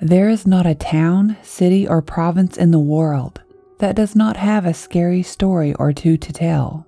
There 0.00 0.28
is 0.28 0.46
not 0.46 0.64
a 0.64 0.76
town, 0.76 1.36
city, 1.42 1.86
or 1.86 2.00
province 2.02 2.56
in 2.56 2.70
the 2.70 2.78
world 2.78 3.40
that 3.78 3.96
does 3.96 4.14
not 4.14 4.36
have 4.36 4.64
a 4.64 4.74
scary 4.74 5.22
story 5.24 5.74
or 5.74 5.92
two 5.92 6.16
to 6.16 6.32
tell. 6.32 6.86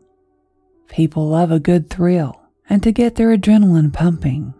People 0.89 1.29
love 1.29 1.51
a 1.51 1.59
good 1.59 1.91
thrill 1.91 2.41
and 2.69 2.83
to 2.85 2.93
get 2.93 3.17
their 3.17 3.37
adrenaline 3.37 3.93
pumping. 3.93 4.55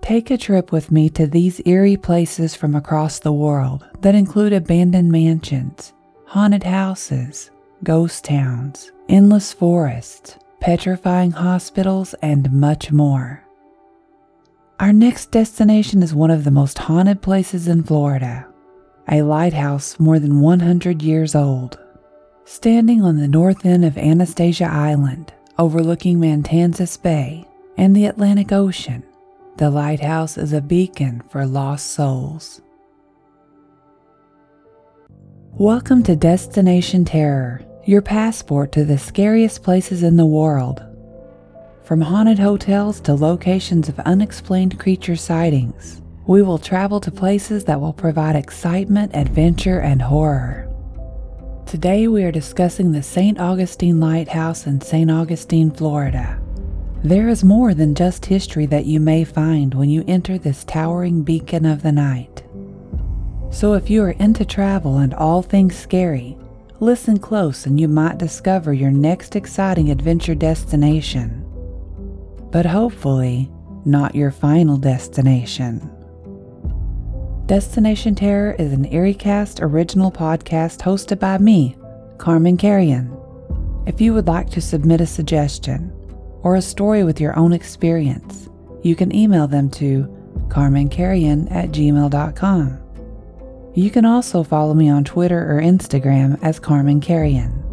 Take 0.00 0.30
a 0.30 0.38
trip 0.38 0.70
with 0.70 0.92
me 0.92 1.08
to 1.10 1.26
these 1.26 1.60
eerie 1.66 1.96
places 1.96 2.54
from 2.54 2.76
across 2.76 3.18
the 3.18 3.32
world 3.32 3.84
that 4.02 4.14
include 4.14 4.52
abandoned 4.52 5.10
mansions, 5.10 5.94
haunted 6.26 6.62
houses, 6.62 7.50
ghost 7.82 8.24
towns, 8.24 8.92
endless 9.08 9.52
forests, 9.52 10.36
petrifying 10.60 11.32
hospitals, 11.32 12.14
and 12.22 12.52
much 12.52 12.92
more. 12.92 13.45
Our 14.78 14.92
next 14.92 15.30
destination 15.30 16.02
is 16.02 16.14
one 16.14 16.30
of 16.30 16.44
the 16.44 16.50
most 16.50 16.76
haunted 16.76 17.22
places 17.22 17.66
in 17.66 17.82
Florida, 17.82 18.46
a 19.10 19.22
lighthouse 19.22 19.98
more 19.98 20.18
than 20.18 20.40
100 20.40 21.00
years 21.00 21.34
old. 21.34 21.78
Standing 22.44 23.02
on 23.02 23.16
the 23.16 23.26
north 23.26 23.64
end 23.64 23.86
of 23.86 23.96
Anastasia 23.96 24.66
Island, 24.70 25.32
overlooking 25.58 26.18
Matanzas 26.18 27.02
Bay 27.02 27.46
and 27.78 27.96
the 27.96 28.04
Atlantic 28.04 28.52
Ocean, 28.52 29.02
the 29.56 29.70
lighthouse 29.70 30.36
is 30.36 30.52
a 30.52 30.60
beacon 30.60 31.22
for 31.30 31.46
lost 31.46 31.92
souls. 31.92 32.60
Welcome 35.52 36.02
to 36.02 36.14
Destination 36.14 37.06
Terror, 37.06 37.62
your 37.86 38.02
passport 38.02 38.72
to 38.72 38.84
the 38.84 38.98
scariest 38.98 39.62
places 39.62 40.02
in 40.02 40.18
the 40.18 40.26
world. 40.26 40.85
From 41.86 42.00
haunted 42.00 42.40
hotels 42.40 42.98
to 43.02 43.14
locations 43.14 43.88
of 43.88 44.00
unexplained 44.00 44.76
creature 44.76 45.14
sightings, 45.14 46.02
we 46.26 46.42
will 46.42 46.58
travel 46.58 46.98
to 46.98 47.12
places 47.12 47.62
that 47.66 47.80
will 47.80 47.92
provide 47.92 48.34
excitement, 48.34 49.14
adventure, 49.14 49.78
and 49.78 50.02
horror. 50.02 50.68
Today 51.64 52.08
we 52.08 52.24
are 52.24 52.32
discussing 52.32 52.90
the 52.90 53.04
St. 53.04 53.38
Augustine 53.38 54.00
Lighthouse 54.00 54.66
in 54.66 54.80
St. 54.80 55.08
Augustine, 55.08 55.70
Florida. 55.70 56.42
There 57.04 57.28
is 57.28 57.44
more 57.44 57.72
than 57.72 57.94
just 57.94 58.26
history 58.26 58.66
that 58.66 58.86
you 58.86 58.98
may 58.98 59.22
find 59.22 59.72
when 59.72 59.88
you 59.88 60.02
enter 60.08 60.38
this 60.38 60.64
towering 60.64 61.22
beacon 61.22 61.64
of 61.64 61.84
the 61.84 61.92
night. 61.92 62.42
So 63.50 63.74
if 63.74 63.88
you 63.88 64.02
are 64.02 64.10
into 64.10 64.44
travel 64.44 64.98
and 64.98 65.14
all 65.14 65.40
things 65.40 65.76
scary, 65.76 66.36
listen 66.80 67.20
close 67.20 67.64
and 67.64 67.78
you 67.78 67.86
might 67.86 68.18
discover 68.18 68.72
your 68.72 68.90
next 68.90 69.36
exciting 69.36 69.88
adventure 69.92 70.34
destination 70.34 71.45
but 72.56 72.64
hopefully 72.64 73.50
not 73.84 74.14
your 74.14 74.30
final 74.30 74.78
destination. 74.78 75.78
Destination 77.44 78.14
Terror 78.14 78.56
is 78.58 78.72
an 78.72 78.86
EerieCast 78.86 79.60
original 79.60 80.10
podcast 80.10 80.80
hosted 80.80 81.18
by 81.20 81.36
me, 81.36 81.76
Carman 82.16 82.56
Carrion. 82.56 83.14
If 83.84 84.00
you 84.00 84.14
would 84.14 84.26
like 84.26 84.48
to 84.52 84.62
submit 84.62 85.02
a 85.02 85.06
suggestion 85.06 85.92
or 86.40 86.56
a 86.56 86.62
story 86.62 87.04
with 87.04 87.20
your 87.20 87.38
own 87.38 87.52
experience, 87.52 88.48
you 88.82 88.96
can 88.96 89.14
email 89.14 89.46
them 89.46 89.68
to 89.72 90.04
carmencarrion 90.48 91.52
at 91.52 91.72
gmail.com. 91.72 92.80
You 93.74 93.90
can 93.90 94.06
also 94.06 94.42
follow 94.42 94.72
me 94.72 94.88
on 94.88 95.04
Twitter 95.04 95.42
or 95.42 95.60
Instagram 95.60 96.42
as 96.42 96.58
Carman 96.58 97.02
Carrion. 97.02 97.65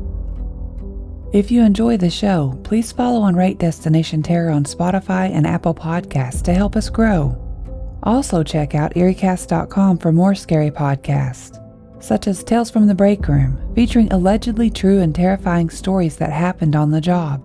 If 1.34 1.50
you 1.50 1.64
enjoy 1.64 1.98
the 1.98 2.12
show, 2.12 2.60
please 2.64 2.92
follow 2.92 3.26
and 3.26 3.36
rate 3.36 3.58
Destination 3.58 4.22
Terror 4.22 4.52
on 4.52 4.66
Spotify 4.66 5.32
and 5.32 5.48
Apple 5.48 5.74
Podcasts 5.74 6.44
to 6.44 6.54
help 6.54 6.76
us 6.76 6.92
grow. 6.92 7.36
Also, 8.04 8.44
check 8.44 8.76
out 8.76 8.94
EerieCast.com 8.94 9.98
for 9.98 10.12
more 10.12 10.36
scary 10.36 10.70
podcasts, 10.70 11.60
such 12.00 12.28
as 12.28 12.44
Tales 12.44 12.70
from 12.70 12.86
the 12.86 12.94
Break 12.94 13.28
Room, 13.28 13.60
featuring 13.74 14.14
allegedly 14.14 14.70
true 14.70 15.00
and 15.00 15.16
terrifying 15.16 15.72
stories 15.72 16.18
that 16.18 16.32
happened 16.32 16.76
on 16.76 16.92
the 16.92 17.02
job. 17.02 17.42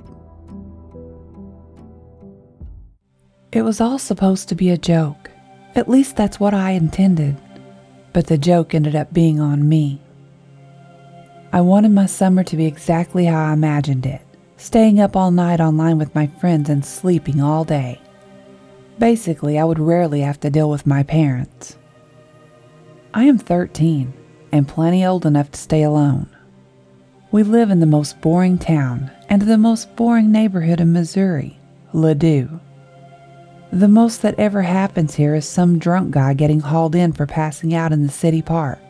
It 3.53 3.63
was 3.63 3.81
all 3.81 3.99
supposed 3.99 4.51
to 4.51 4.55
be 4.55 4.69
a 4.69 4.77
joke. 4.77 5.31
At 5.75 5.89
least 5.89 6.15
that's 6.15 6.39
what 6.39 6.53
I 6.53 6.73
intended. 6.73 7.41
But 8.13 8.27
the 8.27 8.37
joke 8.37 8.75
ended 8.75 8.95
up 8.95 9.15
being 9.15 9.41
on 9.41 9.67
me. 9.67 10.03
I 11.53 11.61
wanted 11.63 11.93
my 11.93 12.07
summer 12.07 12.45
to 12.45 12.57
be 12.57 12.67
exactly 12.67 13.25
how 13.25 13.47
I 13.47 13.53
imagined 13.53 14.07
it 14.07 14.23
staying 14.59 15.01
up 15.01 15.17
all 15.17 15.31
night 15.31 15.61
online 15.61 15.99
with 15.99 16.15
my 16.15 16.27
friends 16.27 16.69
and 16.69 16.85
sleeping 16.85 17.41
all 17.41 17.65
day. 17.65 18.01
Basically, 18.99 19.59
I 19.59 19.65
would 19.65 19.79
rarely 19.79 20.21
have 20.21 20.41
to 20.41 20.51
deal 20.51 20.69
with 20.69 20.87
my 20.87 21.05
parents. 21.05 21.79
I 23.15 23.25
am 23.25 23.39
13 23.39 24.13
and 24.51 24.69
plenty 24.69 25.07
old 25.07 25.25
enough 25.25 25.53
to 25.53 25.59
stay 25.59 25.83
alone. 25.83 26.29
We 27.31 27.43
live 27.43 27.71
in 27.71 27.81
the 27.81 27.87
most 27.87 28.21
boring 28.21 28.59
town 28.59 29.11
and 29.29 29.43
the 29.43 29.59
most 29.59 29.95
boring 29.95 30.33
neighborhood 30.33 30.81
in 30.81 30.93
Missouri, 30.93 31.59
Ladue. 31.95 32.61
The 33.71 33.89
most 33.89 34.23
that 34.23 34.39
ever 34.39 34.63
happens 34.63 35.15
here 35.15 35.35
is 35.35 35.47
some 35.47 35.79
drunk 35.79 36.11
guy 36.11 36.35
getting 36.35 36.61
hauled 36.61 36.95
in 36.95 37.13
for 37.13 37.27
passing 37.27 37.75
out 37.75 37.93
in 37.93 38.07
the 38.07 38.13
city 38.13 38.43
park. 38.43 38.88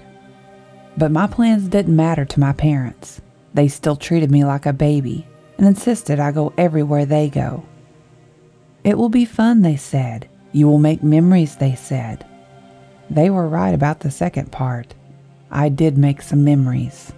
But 0.98 1.12
my 1.12 1.28
plans 1.28 1.68
didn't 1.68 1.94
matter 1.94 2.24
to 2.24 2.40
my 2.40 2.52
parents. 2.52 3.20
They 3.54 3.68
still 3.68 3.94
treated 3.94 4.32
me 4.32 4.44
like 4.44 4.66
a 4.66 4.72
baby 4.72 5.28
and 5.56 5.66
insisted 5.66 6.18
I 6.18 6.32
go 6.32 6.52
everywhere 6.58 7.06
they 7.06 7.28
go. 7.28 7.64
It 8.82 8.98
will 8.98 9.08
be 9.08 9.24
fun, 9.24 9.62
they 9.62 9.76
said. 9.76 10.28
You 10.50 10.66
will 10.66 10.78
make 10.78 11.02
memories, 11.04 11.54
they 11.54 11.76
said. 11.76 12.26
They 13.08 13.30
were 13.30 13.48
right 13.48 13.74
about 13.74 14.00
the 14.00 14.10
second 14.10 14.50
part. 14.50 14.94
I 15.52 15.68
did 15.68 15.96
make 15.96 16.20
some 16.20 16.42
memories. 16.42 17.12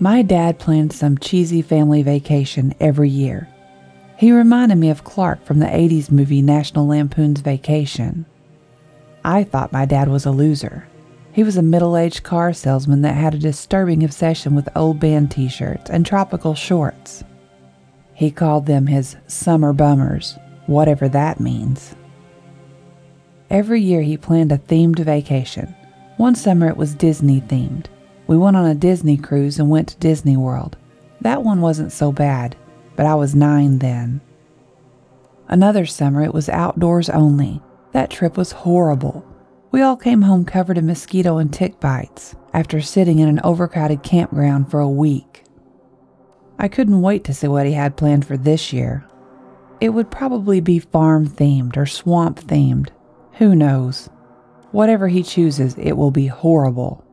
My 0.00 0.22
dad 0.22 0.58
planned 0.58 0.92
some 0.92 1.16
cheesy 1.16 1.62
family 1.62 2.02
vacation 2.02 2.74
every 2.80 3.08
year. 3.08 3.48
He 4.16 4.32
reminded 4.32 4.78
me 4.78 4.90
of 4.90 5.04
Clark 5.04 5.44
from 5.44 5.60
the 5.60 5.66
80s 5.66 6.10
movie 6.10 6.42
National 6.42 6.88
Lampoon's 6.88 7.40
Vacation. 7.40 8.26
I 9.24 9.44
thought 9.44 9.72
my 9.72 9.84
dad 9.84 10.08
was 10.08 10.26
a 10.26 10.32
loser. 10.32 10.87
He 11.38 11.44
was 11.44 11.56
a 11.56 11.62
middle 11.62 11.96
aged 11.96 12.24
car 12.24 12.52
salesman 12.52 13.02
that 13.02 13.14
had 13.14 13.32
a 13.32 13.38
disturbing 13.38 14.02
obsession 14.02 14.56
with 14.56 14.68
old 14.74 14.98
band 14.98 15.30
t 15.30 15.46
shirts 15.46 15.88
and 15.88 16.04
tropical 16.04 16.56
shorts. 16.56 17.22
He 18.12 18.32
called 18.32 18.66
them 18.66 18.88
his 18.88 19.14
summer 19.28 19.72
bummers, 19.72 20.36
whatever 20.66 21.08
that 21.08 21.38
means. 21.38 21.94
Every 23.50 23.80
year 23.80 24.02
he 24.02 24.16
planned 24.16 24.50
a 24.50 24.58
themed 24.58 24.98
vacation. 24.98 25.76
One 26.16 26.34
summer 26.34 26.66
it 26.66 26.76
was 26.76 26.96
Disney 26.96 27.40
themed. 27.40 27.86
We 28.26 28.36
went 28.36 28.56
on 28.56 28.66
a 28.66 28.74
Disney 28.74 29.16
cruise 29.16 29.60
and 29.60 29.70
went 29.70 29.90
to 29.90 29.98
Disney 29.98 30.36
World. 30.36 30.76
That 31.20 31.44
one 31.44 31.60
wasn't 31.60 31.92
so 31.92 32.10
bad, 32.10 32.56
but 32.96 33.06
I 33.06 33.14
was 33.14 33.36
nine 33.36 33.78
then. 33.78 34.20
Another 35.46 35.86
summer 35.86 36.24
it 36.24 36.34
was 36.34 36.48
outdoors 36.48 37.08
only. 37.08 37.62
That 37.92 38.10
trip 38.10 38.36
was 38.36 38.50
horrible. 38.50 39.24
We 39.70 39.82
all 39.82 39.96
came 39.96 40.22
home 40.22 40.44
covered 40.44 40.78
in 40.78 40.86
mosquito 40.86 41.36
and 41.36 41.52
tick 41.52 41.78
bites 41.78 42.34
after 42.54 42.80
sitting 42.80 43.18
in 43.18 43.28
an 43.28 43.40
overcrowded 43.44 44.02
campground 44.02 44.70
for 44.70 44.80
a 44.80 44.88
week. 44.88 45.44
I 46.58 46.68
couldn't 46.68 47.02
wait 47.02 47.22
to 47.24 47.34
see 47.34 47.48
what 47.48 47.66
he 47.66 47.72
had 47.72 47.96
planned 47.96 48.26
for 48.26 48.36
this 48.36 48.72
year. 48.72 49.04
It 49.80 49.90
would 49.90 50.10
probably 50.10 50.60
be 50.60 50.78
farm 50.78 51.28
themed 51.28 51.76
or 51.76 51.86
swamp 51.86 52.40
themed. 52.40 52.88
Who 53.34 53.54
knows? 53.54 54.08
Whatever 54.72 55.08
he 55.08 55.22
chooses, 55.22 55.76
it 55.78 55.92
will 55.92 56.10
be 56.10 56.26
horrible. 56.26 57.04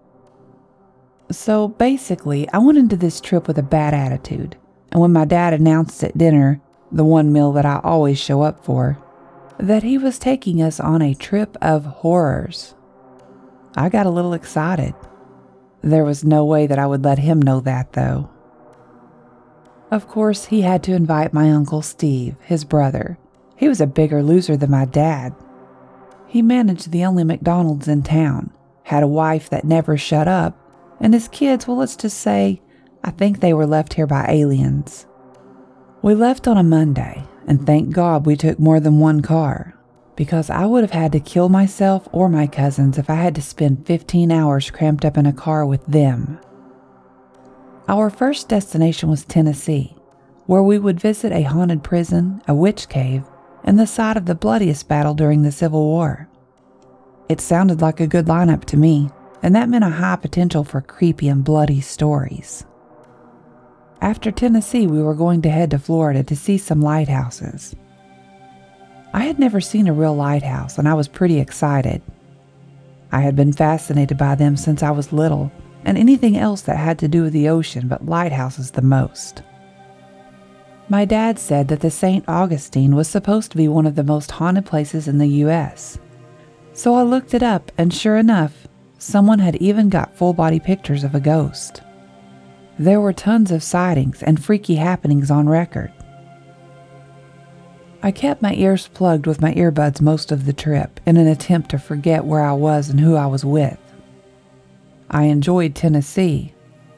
So 1.32 1.68
basically, 1.68 2.50
I 2.50 2.58
went 2.60 2.78
into 2.78 2.96
this 2.96 3.20
trip 3.22 3.48
with 3.48 3.58
a 3.58 3.64
bad 3.64 3.94
attitude, 3.94 4.58
and 4.92 5.02
when 5.02 5.14
my 5.14 5.26
dad 5.26 5.54
announced 5.54 6.04
at 6.04 6.18
dinner, 6.18 6.62
the 6.92 7.04
one 7.04 7.34
meal 7.34 7.52
that 7.54 7.66
I 7.66 7.82
always 7.84 8.18
show 8.20 8.42
up 8.42 8.64
for, 8.64 8.98
that 9.60 9.84
he 9.84 9.98
was 9.98 10.20
taking 10.20 10.62
us 10.62 10.80
on 10.80 11.02
a 11.02 11.16
trip 11.16 11.58
of 11.62 11.86
horrors. 11.86 12.76
I 13.76 13.90
got 13.90 14.06
a 14.06 14.12
little 14.12 14.34
excited. 14.34 14.94
There 15.82 16.06
was 16.06 16.24
no 16.24 16.46
way 16.46 16.68
that 16.68 16.80
I 16.80 16.88
would 16.88 17.04
let 17.04 17.20
him 17.20 17.42
know 17.42 17.60
that, 17.62 17.94
though. 17.94 18.30
Of 19.92 20.08
course, 20.08 20.46
he 20.46 20.62
had 20.62 20.82
to 20.84 20.94
invite 20.94 21.34
my 21.34 21.52
Uncle 21.52 21.82
Steve, 21.82 22.36
his 22.42 22.64
brother, 22.64 23.18
He 23.56 23.70
was 23.70 23.80
a 23.80 23.88
bigger 23.88 24.22
loser 24.22 24.58
than 24.58 24.72
my 24.72 24.86
dad. 24.86 25.34
He 26.28 26.42
managed 26.42 26.92
the 26.92 27.06
only 27.06 27.24
McDonald's 27.24 27.88
in 27.88 28.04
town, 28.04 28.52
had 28.84 29.04
a 29.04 29.08
wife 29.08 29.50
that 29.50 29.64
never 29.64 29.98
shut 29.98 30.28
up, 30.28 30.58
and 31.00 31.14
his 31.14 31.28
kids, 31.30 31.68
well, 31.68 31.78
let's 31.78 31.96
just 31.96 32.18
say, 32.18 32.62
I 33.04 33.12
think 33.12 33.40
they 33.40 33.54
were 33.54 33.68
left 33.68 33.94
here 33.94 34.08
by 34.08 34.26
aliens. 34.28 35.06
We 36.02 36.14
left 36.16 36.48
on 36.48 36.58
a 36.58 36.64
Monday, 36.64 37.24
and 37.48 37.66
thank 37.66 37.92
God 37.92 38.26
we 38.26 38.36
took 38.36 38.60
more 38.60 38.80
than 38.80 39.00
one 39.00 39.22
car, 39.22 39.76
because 40.16 40.50
I 40.50 40.66
would 40.66 40.84
have 40.84 40.92
had 40.92 41.12
to 41.12 41.20
kill 41.20 41.50
myself 41.50 42.08
or 42.12 42.30
my 42.30 42.48
cousins 42.48 42.98
if 42.98 43.10
I 43.10 43.16
had 43.16 43.36
to 43.36 43.42
spend 43.42 43.86
15 43.86 44.32
hours 44.32 44.72
cramped 44.72 45.06
up 45.06 45.18
in 45.18 45.26
a 45.26 45.34
car 45.34 45.66
with 45.66 45.86
them. 45.86 46.40
Our 47.88 48.10
first 48.10 48.50
destination 48.50 49.10
was 49.10 49.26
Tennessee, 49.26 49.96
where 50.48 50.64
we 50.64 50.80
would 50.80 51.00
visit 51.00 51.32
a 51.32 51.44
haunted 51.44 51.84
prison, 51.84 52.42
a 52.48 52.56
witch 52.56 52.90
cave, 52.90 53.24
and 53.64 53.80
the 53.80 53.88
site 53.88 54.18
of 54.18 54.26
the 54.26 54.36
bloodiest 54.36 54.88
battle 54.88 55.14
during 55.14 55.42
the 55.42 55.52
Civil 55.52 55.84
War. 55.86 56.30
It 57.30 57.42
sounded 57.42 57.82
like 57.82 58.00
a 58.00 58.08
good 58.08 58.26
lineup 58.26 58.66
to 58.66 58.78
me, 58.78 59.10
and 59.42 59.56
that 59.56 59.70
meant 59.70 59.84
a 59.84 59.90
high 59.90 60.16
potential 60.16 60.64
for 60.64 60.82
creepy 60.82 61.28
and 61.28 61.44
bloody 61.44 61.82
stories. 61.82 62.66
After 64.06 64.30
Tennessee, 64.30 64.86
we 64.86 65.02
were 65.02 65.16
going 65.16 65.42
to 65.42 65.50
head 65.50 65.72
to 65.72 65.80
Florida 65.80 66.22
to 66.26 66.36
see 66.36 66.60
some 66.60 66.80
lighthouses. 66.80 67.76
I 69.16 69.22
had 69.24 69.40
never 69.40 69.60
seen 69.60 69.88
a 69.88 69.94
real 69.94 70.16
lighthouse, 70.16 70.78
and 70.78 70.88
I 70.88 70.94
was 70.94 71.08
pretty 71.08 71.40
excited. 71.40 72.04
I 73.12 73.22
had 73.22 73.36
been 73.36 73.52
fascinated 73.52 74.16
by 74.16 74.36
them 74.36 74.58
since 74.58 74.84
I 74.84 74.92
was 74.92 75.12
little, 75.12 75.52
and 75.86 75.98
anything 75.98 76.38
else 76.38 76.62
that 76.62 76.78
had 76.78 77.00
to 77.00 77.08
do 77.08 77.24
with 77.24 77.34
the 77.34 77.50
ocean, 77.50 77.88
but 77.88 78.06
lighthouses 78.06 78.70
the 78.70 78.84
most. 78.84 79.42
My 80.88 81.04
dad 81.04 81.40
said 81.40 81.68
that 81.70 81.80
the 81.80 81.90
St. 81.90 82.24
Augustine 82.30 82.96
was 82.96 83.08
supposed 83.08 83.50
to 83.54 83.58
be 83.58 83.68
one 83.68 83.88
of 83.88 83.96
the 83.96 84.04
most 84.04 84.30
haunted 84.30 84.68
places 84.68 85.08
in 85.08 85.18
the 85.18 85.40
U.S. 85.46 85.98
So 86.74 86.94
I 86.94 87.02
looked 87.02 87.34
it 87.34 87.42
up, 87.42 87.72
and 87.76 87.92
sure 87.92 88.18
enough, 88.18 88.68
someone 89.00 89.40
had 89.40 89.56
even 89.56 89.90
got 89.90 90.16
full 90.16 90.34
body 90.34 90.60
pictures 90.60 91.04
of 91.04 91.16
a 91.16 91.20
ghost. 91.20 91.82
There 92.78 93.00
were 93.00 93.14
tons 93.14 93.52
of 93.52 93.64
sightings 93.64 94.22
and 94.22 94.44
freaky 94.44 94.76
happenings 94.76 95.32
on 95.32 95.48
record. 95.48 95.94
I 98.04 98.12
kept 98.12 98.42
my 98.42 98.54
ears 98.54 98.90
plugged 98.94 99.26
with 99.26 99.42
my 99.42 99.54
earbuds 99.54 100.02
most 100.02 100.32
of 100.32 100.46
the 100.46 100.54
trip 100.54 101.00
in 101.06 101.18
an 101.18 101.28
attempt 101.28 101.72
to 101.72 101.80
forget 101.80 102.26
where 102.26 102.42
I 102.42 102.52
was 102.52 102.90
and 102.90 103.00
who 103.00 103.16
I 103.16 103.26
was 103.28 103.46
with. 103.46 103.80
I 105.10 105.24
enjoyed 105.24 105.74
Tennessee. 105.74 106.54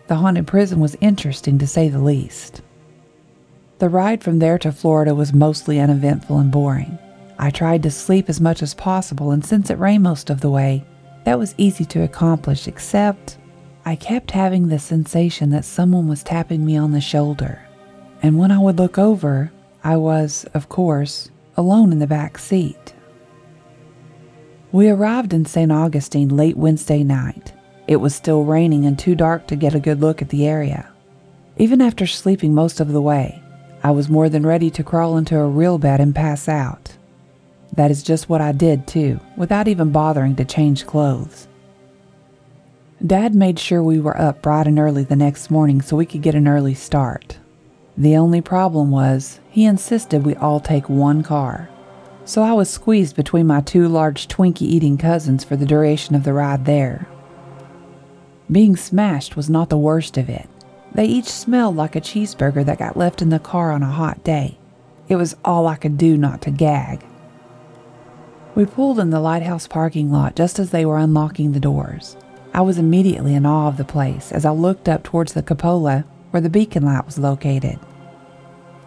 The 0.07 0.15
haunted 0.15 0.47
prison 0.47 0.79
was 0.79 0.97
interesting 0.99 1.59
to 1.59 1.67
say 1.67 1.89
the 1.89 2.01
least. 2.01 2.61
The 3.79 3.89
ride 3.89 4.23
from 4.23 4.39
there 4.39 4.57
to 4.59 4.71
Florida 4.71 5.13
was 5.13 5.31
mostly 5.31 5.79
uneventful 5.79 6.39
and 6.39 6.51
boring. 6.51 6.97
I 7.37 7.51
tried 7.51 7.83
to 7.83 7.91
sleep 7.91 8.27
as 8.27 8.41
much 8.41 8.63
as 8.63 8.73
possible, 8.73 9.31
and 9.31 9.45
since 9.45 9.69
it 9.69 9.77
rained 9.77 10.03
most 10.03 10.31
of 10.31 10.41
the 10.41 10.49
way, 10.49 10.83
that 11.25 11.37
was 11.37 11.53
easy 11.57 11.85
to 11.85 12.01
accomplish, 12.01 12.67
except 12.67 13.37
I 13.87 13.95
kept 13.95 14.31
having 14.31 14.67
the 14.67 14.79
sensation 14.79 15.51
that 15.51 15.63
someone 15.63 16.09
was 16.09 16.21
tapping 16.21 16.65
me 16.65 16.75
on 16.75 16.91
the 16.91 16.99
shoulder. 16.99 17.61
And 18.21 18.37
when 18.37 18.51
I 18.51 18.59
would 18.59 18.77
look 18.77 18.97
over, 18.97 19.53
I 19.81 19.95
was, 19.95 20.43
of 20.53 20.67
course, 20.67 21.31
alone 21.55 21.93
in 21.93 21.99
the 21.99 22.05
back 22.05 22.37
seat. 22.37 22.93
We 24.73 24.89
arrived 24.89 25.31
in 25.31 25.45
St. 25.45 25.71
Augustine 25.71 26.27
late 26.27 26.57
Wednesday 26.57 27.01
night. 27.01 27.53
It 27.87 28.01
was 28.01 28.13
still 28.13 28.43
raining 28.43 28.85
and 28.85 28.99
too 28.99 29.15
dark 29.15 29.47
to 29.47 29.55
get 29.55 29.73
a 29.73 29.79
good 29.79 30.01
look 30.01 30.21
at 30.21 30.27
the 30.27 30.45
area. 30.45 30.89
Even 31.55 31.79
after 31.79 32.05
sleeping 32.05 32.53
most 32.53 32.81
of 32.81 32.91
the 32.91 33.01
way, 33.01 33.41
I 33.83 33.91
was 33.91 34.09
more 34.09 34.27
than 34.27 34.45
ready 34.45 34.69
to 34.71 34.83
crawl 34.83 35.15
into 35.15 35.39
a 35.39 35.47
real 35.47 35.77
bed 35.77 36.01
and 36.01 36.13
pass 36.13 36.49
out. 36.49 36.97
That 37.77 37.89
is 37.89 38.03
just 38.03 38.27
what 38.27 38.41
I 38.41 38.51
did, 38.51 38.85
too, 38.85 39.21
without 39.37 39.69
even 39.69 39.93
bothering 39.93 40.35
to 40.35 40.43
change 40.43 40.85
clothes. 40.85 41.47
Dad 43.05 43.35
made 43.35 43.59
sure 43.59 43.83
we 43.83 43.99
were 43.99 44.19
up 44.19 44.41
bright 44.41 44.65
and 44.65 44.79
early 44.79 45.03
the 45.03 45.15
next 45.15 45.51
morning 45.51 45.83
so 45.83 45.95
we 45.95 46.05
could 46.05 46.23
get 46.23 46.33
an 46.33 46.47
early 46.47 46.73
start. 46.73 47.37
The 47.95 48.17
only 48.17 48.41
problem 48.41 48.89
was, 48.89 49.39
he 49.51 49.65
insisted 49.65 50.25
we 50.25 50.35
all 50.35 50.59
take 50.59 50.89
one 50.89 51.21
car. 51.21 51.69
So 52.25 52.41
I 52.41 52.53
was 52.53 52.71
squeezed 52.71 53.15
between 53.15 53.45
my 53.45 53.61
two 53.61 53.87
large 53.87 54.27
Twinkie 54.27 54.63
eating 54.63 54.97
cousins 54.97 55.43
for 55.43 55.55
the 55.55 55.65
duration 55.65 56.15
of 56.15 56.23
the 56.23 56.33
ride 56.33 56.65
there. 56.65 57.07
Being 58.51 58.75
smashed 58.75 59.35
was 59.35 59.49
not 59.49 59.69
the 59.69 59.77
worst 59.77 60.17
of 60.17 60.27
it. 60.27 60.49
They 60.91 61.05
each 61.05 61.27
smelled 61.27 61.75
like 61.75 61.95
a 61.95 62.01
cheeseburger 62.01 62.65
that 62.65 62.79
got 62.79 62.97
left 62.97 63.21
in 63.21 63.29
the 63.29 63.37
car 63.37 63.71
on 63.71 63.83
a 63.83 63.91
hot 63.91 64.23
day. 64.23 64.57
It 65.07 65.17
was 65.17 65.37
all 65.45 65.67
I 65.67 65.75
could 65.75 65.99
do 65.99 66.17
not 66.17 66.41
to 66.41 66.51
gag. 66.51 67.05
We 68.55 68.65
pulled 68.65 68.97
in 68.97 69.11
the 69.11 69.19
lighthouse 69.19 69.67
parking 69.67 70.11
lot 70.11 70.35
just 70.35 70.57
as 70.57 70.71
they 70.71 70.83
were 70.83 70.97
unlocking 70.97 71.51
the 71.51 71.59
doors. 71.59 72.17
I 72.57 72.61
was 72.61 72.79
immediately 72.79 73.35
in 73.35 73.45
awe 73.45 73.67
of 73.67 73.77
the 73.77 73.83
place 73.83 74.31
as 74.31 74.43
I 74.43 74.49
looked 74.49 74.89
up 74.89 75.03
towards 75.03 75.33
the 75.33 75.43
cupola 75.43 76.05
where 76.31 76.41
the 76.41 76.49
beacon 76.49 76.83
light 76.83 77.05
was 77.05 77.19
located. 77.19 77.77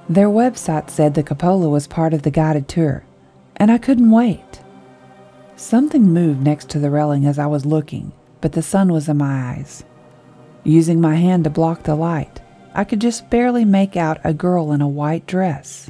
Their 0.08 0.26
website 0.26 0.90
said 0.90 1.14
the 1.14 1.22
cupola 1.22 1.68
was 1.68 1.86
part 1.86 2.12
of 2.12 2.22
the 2.22 2.32
guided 2.32 2.66
tour, 2.66 3.04
and 3.54 3.70
I 3.70 3.78
couldn't 3.78 4.10
wait. 4.10 4.60
Something 5.54 6.12
moved 6.12 6.42
next 6.42 6.68
to 6.70 6.80
the 6.80 6.90
railing 6.90 7.24
as 7.26 7.38
I 7.38 7.46
was 7.46 7.64
looking, 7.64 8.10
but 8.40 8.54
the 8.54 8.60
sun 8.60 8.92
was 8.92 9.08
in 9.08 9.18
my 9.18 9.52
eyes. 9.52 9.84
Using 10.64 11.00
my 11.00 11.14
hand 11.14 11.44
to 11.44 11.50
block 11.50 11.84
the 11.84 11.94
light, 11.94 12.40
I 12.74 12.82
could 12.82 13.00
just 13.00 13.30
barely 13.30 13.64
make 13.64 13.96
out 13.96 14.18
a 14.24 14.34
girl 14.34 14.72
in 14.72 14.80
a 14.80 14.88
white 14.88 15.28
dress. 15.28 15.88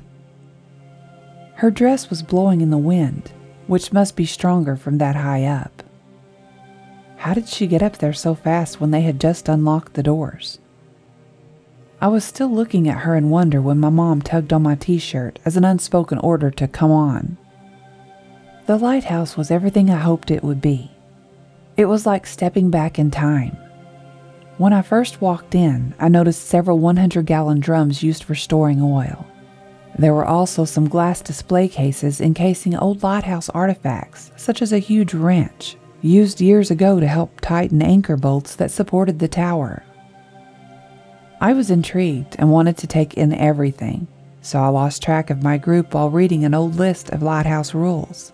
Her 1.54 1.70
dress 1.70 2.10
was 2.10 2.22
blowing 2.22 2.60
in 2.60 2.68
the 2.68 2.76
wind, 2.76 3.32
which 3.68 3.90
must 3.90 4.16
be 4.16 4.26
stronger 4.26 4.76
from 4.76 4.98
that 4.98 5.16
high 5.16 5.44
up. 5.46 5.82
How 7.20 7.34
did 7.34 7.48
she 7.48 7.66
get 7.66 7.82
up 7.82 7.98
there 7.98 8.14
so 8.14 8.34
fast 8.34 8.80
when 8.80 8.92
they 8.92 9.02
had 9.02 9.20
just 9.20 9.46
unlocked 9.46 9.92
the 9.92 10.02
doors? 10.02 10.58
I 12.00 12.08
was 12.08 12.24
still 12.24 12.48
looking 12.48 12.88
at 12.88 13.00
her 13.00 13.14
in 13.14 13.28
wonder 13.28 13.60
when 13.60 13.78
my 13.78 13.90
mom 13.90 14.22
tugged 14.22 14.54
on 14.54 14.62
my 14.62 14.74
t 14.74 14.96
shirt 14.96 15.38
as 15.44 15.54
an 15.54 15.66
unspoken 15.66 16.16
order 16.16 16.50
to 16.52 16.66
come 16.66 16.90
on. 16.90 17.36
The 18.64 18.78
lighthouse 18.78 19.36
was 19.36 19.50
everything 19.50 19.90
I 19.90 19.98
hoped 19.98 20.30
it 20.30 20.42
would 20.42 20.62
be. 20.62 20.92
It 21.76 21.84
was 21.84 22.06
like 22.06 22.26
stepping 22.26 22.70
back 22.70 22.98
in 22.98 23.10
time. 23.10 23.54
When 24.56 24.72
I 24.72 24.80
first 24.80 25.20
walked 25.20 25.54
in, 25.54 25.92
I 25.98 26.08
noticed 26.08 26.46
several 26.46 26.78
100 26.78 27.26
gallon 27.26 27.60
drums 27.60 28.02
used 28.02 28.24
for 28.24 28.34
storing 28.34 28.80
oil. 28.80 29.26
There 29.98 30.14
were 30.14 30.24
also 30.24 30.64
some 30.64 30.88
glass 30.88 31.20
display 31.20 31.68
cases 31.68 32.18
encasing 32.18 32.74
old 32.74 33.02
lighthouse 33.02 33.50
artifacts, 33.50 34.32
such 34.36 34.62
as 34.62 34.72
a 34.72 34.78
huge 34.78 35.12
wrench, 35.12 35.76
used 36.02 36.40
years 36.40 36.70
ago 36.70 37.00
to 37.00 37.06
help 37.06 37.40
tighten 37.40 37.82
anchor 37.82 38.16
bolts 38.16 38.56
that 38.56 38.70
supported 38.70 39.18
the 39.18 39.28
tower. 39.28 39.82
I 41.40 41.52
was 41.52 41.70
intrigued 41.70 42.36
and 42.38 42.52
wanted 42.52 42.76
to 42.78 42.86
take 42.86 43.14
in 43.14 43.32
everything, 43.32 44.06
so 44.42 44.60
I 44.60 44.68
lost 44.68 45.02
track 45.02 45.30
of 45.30 45.42
my 45.42 45.58
group 45.58 45.94
while 45.94 46.10
reading 46.10 46.44
an 46.44 46.54
old 46.54 46.76
list 46.76 47.10
of 47.10 47.22
lighthouse 47.22 47.74
rules. 47.74 48.32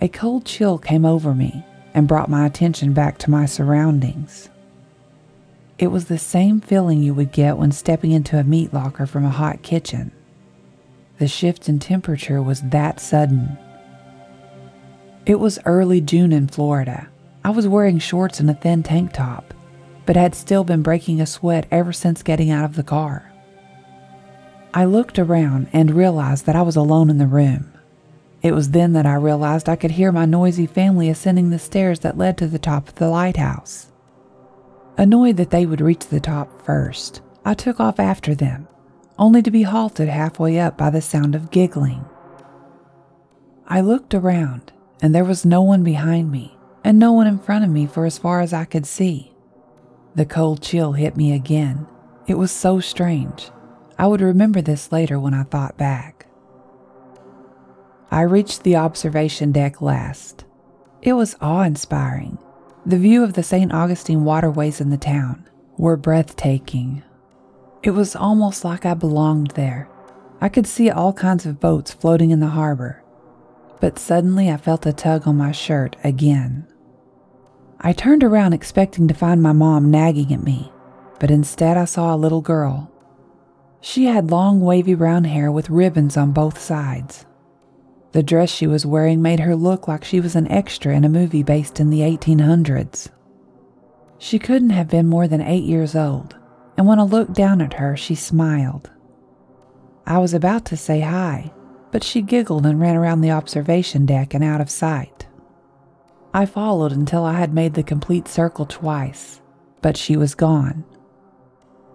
A 0.00 0.08
cold 0.08 0.44
chill 0.44 0.78
came 0.78 1.04
over 1.04 1.34
me 1.34 1.64
and 1.94 2.08
brought 2.08 2.30
my 2.30 2.46
attention 2.46 2.92
back 2.92 3.18
to 3.18 3.30
my 3.30 3.46
surroundings. 3.46 4.48
It 5.78 5.88
was 5.88 6.06
the 6.06 6.18
same 6.18 6.60
feeling 6.60 7.02
you 7.02 7.14
would 7.14 7.32
get 7.32 7.56
when 7.56 7.72
stepping 7.72 8.10
into 8.12 8.38
a 8.38 8.44
meat 8.44 8.74
locker 8.74 9.06
from 9.06 9.24
a 9.24 9.30
hot 9.30 9.62
kitchen. 9.62 10.10
The 11.18 11.28
shift 11.28 11.68
in 11.68 11.78
temperature 11.78 12.42
was 12.42 12.60
that 12.62 13.00
sudden 13.00 13.58
it 15.28 15.38
was 15.38 15.58
early 15.66 16.00
June 16.00 16.32
in 16.32 16.48
Florida. 16.48 17.06
I 17.44 17.50
was 17.50 17.68
wearing 17.68 17.98
shorts 17.98 18.40
and 18.40 18.48
a 18.48 18.54
thin 18.54 18.82
tank 18.82 19.12
top, 19.12 19.52
but 20.06 20.16
had 20.16 20.34
still 20.34 20.64
been 20.64 20.80
breaking 20.80 21.20
a 21.20 21.26
sweat 21.26 21.66
ever 21.70 21.92
since 21.92 22.22
getting 22.22 22.50
out 22.50 22.64
of 22.64 22.76
the 22.76 22.82
car. 22.82 23.30
I 24.72 24.86
looked 24.86 25.18
around 25.18 25.68
and 25.70 25.90
realized 25.90 26.46
that 26.46 26.56
I 26.56 26.62
was 26.62 26.76
alone 26.76 27.10
in 27.10 27.18
the 27.18 27.26
room. 27.26 27.70
It 28.40 28.52
was 28.52 28.70
then 28.70 28.94
that 28.94 29.04
I 29.04 29.16
realized 29.16 29.68
I 29.68 29.76
could 29.76 29.90
hear 29.90 30.10
my 30.12 30.24
noisy 30.24 30.66
family 30.66 31.10
ascending 31.10 31.50
the 31.50 31.58
stairs 31.58 32.00
that 32.00 32.16
led 32.16 32.38
to 32.38 32.46
the 32.46 32.58
top 32.58 32.88
of 32.88 32.94
the 32.94 33.10
lighthouse. 33.10 33.88
Annoyed 34.96 35.36
that 35.36 35.50
they 35.50 35.66
would 35.66 35.82
reach 35.82 36.06
the 36.06 36.20
top 36.20 36.62
first, 36.64 37.20
I 37.44 37.52
took 37.52 37.80
off 37.80 38.00
after 38.00 38.34
them, 38.34 38.66
only 39.18 39.42
to 39.42 39.50
be 39.50 39.64
halted 39.64 40.08
halfway 40.08 40.58
up 40.58 40.78
by 40.78 40.88
the 40.88 41.02
sound 41.02 41.34
of 41.34 41.50
giggling. 41.50 42.06
I 43.66 43.82
looked 43.82 44.14
around 44.14 44.72
and 45.00 45.14
there 45.14 45.24
was 45.24 45.44
no 45.44 45.62
one 45.62 45.82
behind 45.82 46.30
me, 46.30 46.56
and 46.84 46.98
no 46.98 47.12
one 47.12 47.26
in 47.26 47.38
front 47.38 47.64
of 47.64 47.70
me 47.70 47.86
for 47.86 48.04
as 48.04 48.18
far 48.18 48.40
as 48.40 48.52
I 48.52 48.64
could 48.64 48.86
see. 48.86 49.32
The 50.14 50.26
cold 50.26 50.62
chill 50.62 50.92
hit 50.92 51.16
me 51.16 51.32
again. 51.32 51.86
It 52.26 52.34
was 52.34 52.50
so 52.50 52.80
strange. 52.80 53.50
I 53.98 54.06
would 54.06 54.20
remember 54.20 54.60
this 54.60 54.92
later 54.92 55.18
when 55.18 55.34
I 55.34 55.44
thought 55.44 55.76
back. 55.76 56.26
I 58.10 58.22
reached 58.22 58.62
the 58.62 58.76
observation 58.76 59.52
deck 59.52 59.80
last. 59.82 60.44
It 61.02 61.12
was 61.12 61.36
awe 61.40 61.62
inspiring. 61.62 62.38
The 62.86 62.98
view 62.98 63.22
of 63.22 63.34
the 63.34 63.42
St. 63.42 63.72
Augustine 63.72 64.24
waterways 64.24 64.80
in 64.80 64.90
the 64.90 64.96
town 64.96 65.48
were 65.76 65.96
breathtaking. 65.96 67.02
It 67.82 67.90
was 67.90 68.16
almost 68.16 68.64
like 68.64 68.86
I 68.86 68.94
belonged 68.94 69.52
there, 69.52 69.88
I 70.40 70.48
could 70.48 70.68
see 70.68 70.88
all 70.88 71.12
kinds 71.12 71.46
of 71.46 71.58
boats 71.58 71.92
floating 71.92 72.30
in 72.30 72.38
the 72.38 72.48
harbor, 72.48 73.02
but 73.80 73.98
suddenly 73.98 74.50
I 74.50 74.56
felt 74.56 74.86
a 74.86 74.92
tug 74.92 75.26
on 75.26 75.36
my 75.36 75.52
shirt 75.52 75.96
again. 76.02 76.66
I 77.80 77.92
turned 77.92 78.24
around 78.24 78.52
expecting 78.52 79.06
to 79.08 79.14
find 79.14 79.42
my 79.42 79.52
mom 79.52 79.90
nagging 79.90 80.32
at 80.32 80.42
me, 80.42 80.72
but 81.20 81.30
instead 81.30 81.76
I 81.76 81.84
saw 81.84 82.14
a 82.14 82.16
little 82.16 82.40
girl. 82.40 82.90
She 83.80 84.06
had 84.06 84.30
long 84.30 84.60
wavy 84.60 84.94
brown 84.94 85.24
hair 85.24 85.52
with 85.52 85.70
ribbons 85.70 86.16
on 86.16 86.32
both 86.32 86.58
sides. 86.58 87.24
The 88.12 88.22
dress 88.22 88.50
she 88.50 88.66
was 88.66 88.86
wearing 88.86 89.22
made 89.22 89.40
her 89.40 89.54
look 89.54 89.86
like 89.86 90.02
she 90.02 90.18
was 90.18 90.34
an 90.34 90.50
extra 90.50 90.94
in 90.94 91.04
a 91.04 91.08
movie 91.08 91.42
based 91.42 91.78
in 91.78 91.90
the 91.90 92.00
1800s. 92.00 93.10
She 94.18 94.38
couldn't 94.38 94.70
have 94.70 94.88
been 94.88 95.06
more 95.06 95.28
than 95.28 95.40
eight 95.40 95.64
years 95.64 95.94
old, 95.94 96.36
and 96.76 96.86
when 96.86 96.98
I 96.98 97.04
looked 97.04 97.34
down 97.34 97.60
at 97.60 97.74
her, 97.74 97.96
she 97.96 98.16
smiled. 98.16 98.90
I 100.06 100.18
was 100.18 100.34
about 100.34 100.64
to 100.66 100.76
say 100.76 101.00
hi, 101.00 101.52
but 101.90 102.04
she 102.04 102.22
giggled 102.22 102.66
and 102.66 102.80
ran 102.80 102.96
around 102.96 103.20
the 103.20 103.30
observation 103.30 104.06
deck 104.06 104.34
and 104.34 104.44
out 104.44 104.60
of 104.60 104.70
sight. 104.70 105.26
I 106.34 106.46
followed 106.46 106.92
until 106.92 107.24
I 107.24 107.34
had 107.34 107.54
made 107.54 107.74
the 107.74 107.82
complete 107.82 108.28
circle 108.28 108.66
twice, 108.66 109.40
but 109.80 109.96
she 109.96 110.16
was 110.16 110.34
gone. 110.34 110.84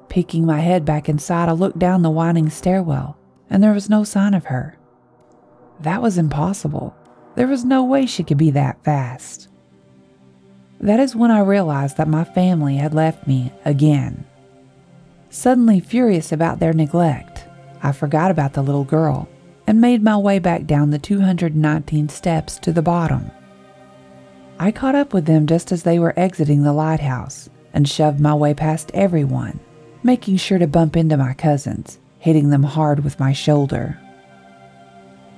Peeking 0.09 0.45
my 0.45 0.59
head 0.59 0.85
back 0.85 1.07
inside, 1.07 1.49
I 1.49 1.53
looked 1.53 1.79
down 1.79 2.01
the 2.01 2.09
winding 2.09 2.49
stairwell, 2.49 3.17
and 3.49 3.63
there 3.63 3.73
was 3.73 3.89
no 3.89 4.03
sign 4.03 4.33
of 4.33 4.45
her. 4.45 4.77
That 5.79 6.01
was 6.01 6.17
impossible. 6.17 6.95
There 7.35 7.47
was 7.47 7.65
no 7.65 7.83
way 7.83 8.05
she 8.05 8.23
could 8.23 8.37
be 8.37 8.51
that 8.51 8.83
fast. 8.83 9.47
That 10.79 10.99
is 10.99 11.15
when 11.15 11.31
I 11.31 11.39
realized 11.39 11.97
that 11.97 12.07
my 12.07 12.23
family 12.23 12.77
had 12.77 12.93
left 12.93 13.27
me 13.27 13.51
again. 13.65 14.25
Suddenly 15.29 15.79
furious 15.79 16.31
about 16.31 16.59
their 16.59 16.73
neglect, 16.73 17.45
I 17.81 17.91
forgot 17.91 18.31
about 18.31 18.53
the 18.53 18.61
little 18.61 18.83
girl 18.83 19.27
and 19.65 19.79
made 19.79 20.03
my 20.03 20.17
way 20.17 20.39
back 20.39 20.65
down 20.65 20.89
the 20.89 20.99
219 20.99 22.09
steps 22.09 22.57
to 22.59 22.71
the 22.71 22.81
bottom. 22.81 23.31
I 24.59 24.71
caught 24.71 24.95
up 24.95 25.13
with 25.13 25.25
them 25.25 25.47
just 25.47 25.71
as 25.71 25.83
they 25.83 25.99
were 25.99 26.17
exiting 26.17 26.63
the 26.63 26.73
lighthouse 26.73 27.49
and 27.73 27.89
shoved 27.89 28.19
my 28.19 28.33
way 28.35 28.53
past 28.53 28.91
everyone, 28.93 29.59
making 30.03 30.37
sure 30.37 30.59
to 30.59 30.67
bump 30.67 30.95
into 30.95 31.17
my 31.17 31.33
cousins, 31.33 31.99
hitting 32.19 32.49
them 32.49 32.63
hard 32.63 33.03
with 33.03 33.19
my 33.19 33.33
shoulder. 33.33 33.99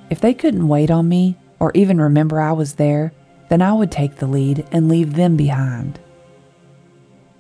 If 0.10 0.20
they 0.20 0.34
couldn't 0.34 0.68
wait 0.68 0.92
on 0.92 1.08
me 1.08 1.38
or 1.60 1.72
even 1.74 2.02
remember 2.02 2.42
I 2.42 2.52
was 2.52 2.74
there, 2.74 3.14
then 3.50 3.62
I 3.62 3.74
would 3.74 3.92
take 3.92 4.18
the 4.18 4.28
lead 4.28 4.68
and 4.72 4.90
leave 4.90 5.14
them 5.14 5.38
behind. 5.38 6.00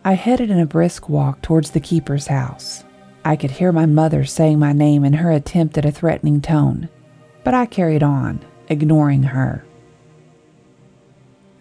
I 0.03 0.13
headed 0.13 0.49
in 0.49 0.59
a 0.59 0.65
brisk 0.65 1.09
walk 1.09 1.41
towards 1.41 1.71
the 1.71 1.79
keeper's 1.79 2.27
house. 2.27 2.84
I 3.27 3.35
could 3.35 3.49
hear 3.49 3.71
my 3.71 3.87
mother 3.87 4.23
saying 4.23 4.59
my 4.59 4.71
name 4.71 5.03
in 5.03 5.13
her 5.13 5.31
attempt 5.31 5.79
at 5.79 5.85
a 5.85 5.91
threatening 5.91 6.41
tone, 6.41 6.89
but 7.43 7.55
I 7.55 7.65
carried 7.65 8.03
on, 8.03 8.45
ignoring 8.69 9.23
her. 9.23 9.65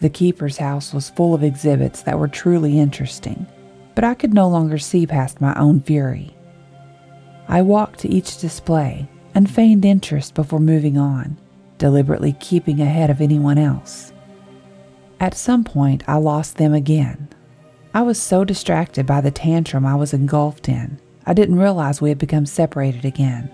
The 0.00 0.10
keeper's 0.10 0.58
house 0.58 0.92
was 0.92 1.08
full 1.08 1.32
of 1.32 1.42
exhibits 1.42 2.02
that 2.02 2.18
were 2.18 2.28
truly 2.28 2.78
interesting, 2.78 3.46
but 3.94 4.04
I 4.04 4.12
could 4.12 4.34
no 4.34 4.46
longer 4.46 4.76
see 4.76 5.06
past 5.06 5.40
my 5.40 5.54
own 5.58 5.80
fury. 5.80 6.36
I 7.48 7.62
walked 7.62 8.00
to 8.00 8.10
each 8.10 8.38
display 8.38 9.08
and 9.34 9.50
feigned 9.50 9.86
interest 9.86 10.34
before 10.34 10.60
moving 10.60 10.98
on, 10.98 11.38
deliberately 11.78 12.36
keeping 12.40 12.78
ahead 12.78 13.08
of 13.08 13.22
anyone 13.22 13.56
else. 13.56 14.12
At 15.18 15.34
some 15.34 15.64
point, 15.64 16.04
I 16.06 16.16
lost 16.16 16.58
them 16.58 16.74
again. 16.74 17.28
I 17.94 18.02
was 18.02 18.20
so 18.20 18.44
distracted 18.44 19.06
by 19.06 19.22
the 19.22 19.30
tantrum 19.30 19.86
I 19.86 19.94
was 19.94 20.12
engulfed 20.12 20.68
in 20.68 21.00
I 21.26 21.34
didn't 21.34 21.58
realize 21.58 22.00
we 22.00 22.10
had 22.10 22.18
become 22.18 22.46
separated 22.46 23.04
again. 23.04 23.50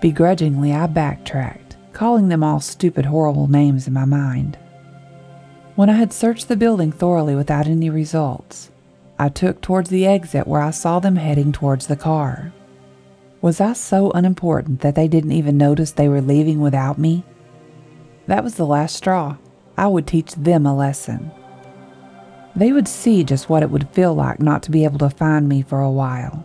Begrudgingly, 0.00 0.72
I 0.72 0.86
backtracked, 0.86 1.76
calling 1.92 2.28
them 2.28 2.42
all 2.42 2.60
stupid, 2.60 3.06
horrible 3.06 3.48
names 3.48 3.86
in 3.86 3.92
my 3.92 4.04
mind. 4.04 4.58
When 5.76 5.88
I 5.88 5.94
had 5.94 6.12
searched 6.12 6.48
the 6.48 6.56
building 6.56 6.90
thoroughly 6.90 7.36
without 7.36 7.66
any 7.66 7.88
results, 7.88 8.70
I 9.18 9.28
took 9.28 9.60
towards 9.60 9.90
the 9.90 10.06
exit 10.06 10.46
where 10.46 10.60
I 10.60 10.70
saw 10.70 10.98
them 10.98 11.16
heading 11.16 11.52
towards 11.52 11.86
the 11.86 11.96
car. 11.96 12.52
Was 13.40 13.60
I 13.60 13.72
so 13.74 14.10
unimportant 14.12 14.80
that 14.80 14.96
they 14.96 15.06
didn't 15.06 15.32
even 15.32 15.56
notice 15.56 15.92
they 15.92 16.08
were 16.08 16.20
leaving 16.20 16.60
without 16.60 16.98
me? 16.98 17.24
That 18.26 18.42
was 18.42 18.56
the 18.56 18.66
last 18.66 18.96
straw. 18.96 19.36
I 19.76 19.86
would 19.86 20.06
teach 20.06 20.34
them 20.34 20.66
a 20.66 20.74
lesson. 20.76 21.30
They 22.56 22.72
would 22.72 22.88
see 22.88 23.22
just 23.22 23.48
what 23.48 23.62
it 23.62 23.70
would 23.70 23.88
feel 23.90 24.14
like 24.14 24.40
not 24.40 24.64
to 24.64 24.72
be 24.72 24.82
able 24.82 24.98
to 24.98 25.10
find 25.10 25.48
me 25.48 25.62
for 25.62 25.80
a 25.80 25.90
while. 25.90 26.44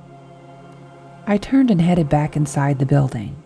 I 1.26 1.38
turned 1.38 1.72
and 1.72 1.80
headed 1.80 2.10
back 2.10 2.36
inside 2.36 2.80
the 2.80 2.86
building, 2.86 3.42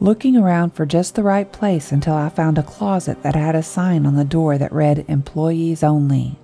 looking 0.00 0.36
around 0.36 0.70
for 0.70 0.84
just 0.84 1.14
the 1.14 1.22
right 1.22 1.50
place 1.50 1.92
until 1.92 2.14
I 2.14 2.28
found 2.28 2.58
a 2.58 2.62
closet 2.64 3.22
that 3.22 3.36
had 3.36 3.54
a 3.54 3.62
sign 3.62 4.04
on 4.04 4.16
the 4.16 4.24
door 4.24 4.58
that 4.58 4.72
read 4.72 5.04
Employees 5.06 5.84
Only. 5.84 6.40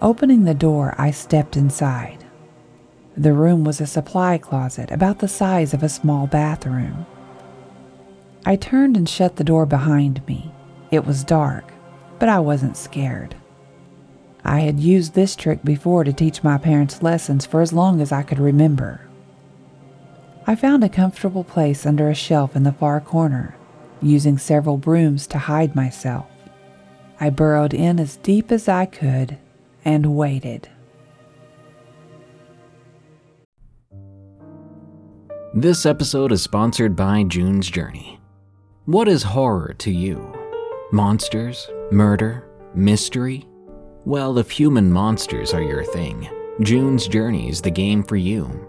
Opening 0.00 0.44
the 0.44 0.54
door, 0.54 0.94
I 0.96 1.10
stepped 1.10 1.58
inside. 1.58 2.24
The 3.18 3.34
room 3.34 3.64
was 3.64 3.82
a 3.82 3.86
supply 3.86 4.38
closet 4.38 4.90
about 4.90 5.18
the 5.18 5.28
size 5.28 5.74
of 5.74 5.82
a 5.82 5.90
small 5.90 6.26
bathroom. 6.26 7.04
I 8.46 8.56
turned 8.56 8.96
and 8.96 9.08
shut 9.08 9.36
the 9.36 9.44
door 9.44 9.66
behind 9.66 10.26
me. 10.26 10.52
It 10.90 11.04
was 11.04 11.22
dark, 11.22 11.70
but 12.18 12.30
I 12.30 12.40
wasn't 12.40 12.78
scared. 12.78 13.36
I 14.42 14.60
had 14.60 14.80
used 14.80 15.12
this 15.14 15.36
trick 15.36 15.62
before 15.64 16.02
to 16.04 16.12
teach 16.14 16.42
my 16.42 16.56
parents 16.56 17.02
lessons 17.02 17.44
for 17.44 17.60
as 17.60 17.74
long 17.74 18.00
as 18.00 18.10
I 18.10 18.22
could 18.22 18.38
remember. 18.38 19.03
I 20.46 20.54
found 20.54 20.84
a 20.84 20.90
comfortable 20.90 21.44
place 21.44 21.86
under 21.86 22.10
a 22.10 22.14
shelf 22.14 22.54
in 22.54 22.64
the 22.64 22.72
far 22.72 23.00
corner, 23.00 23.56
using 24.02 24.36
several 24.36 24.76
brooms 24.76 25.26
to 25.28 25.38
hide 25.38 25.74
myself. 25.74 26.26
I 27.18 27.30
burrowed 27.30 27.72
in 27.72 27.98
as 27.98 28.16
deep 28.16 28.52
as 28.52 28.68
I 28.68 28.84
could 28.84 29.38
and 29.86 30.14
waited. 30.14 30.68
This 35.54 35.86
episode 35.86 36.30
is 36.30 36.42
sponsored 36.42 36.94
by 36.94 37.22
June's 37.22 37.70
Journey. 37.70 38.20
What 38.84 39.08
is 39.08 39.22
horror 39.22 39.74
to 39.78 39.90
you? 39.90 40.34
Monsters? 40.92 41.70
Murder? 41.90 42.46
Mystery? 42.74 43.46
Well, 44.04 44.36
if 44.36 44.50
human 44.50 44.92
monsters 44.92 45.54
are 45.54 45.62
your 45.62 45.84
thing, 45.84 46.28
June's 46.60 47.08
Journey 47.08 47.48
is 47.48 47.62
the 47.62 47.70
game 47.70 48.02
for 48.02 48.16
you, 48.16 48.68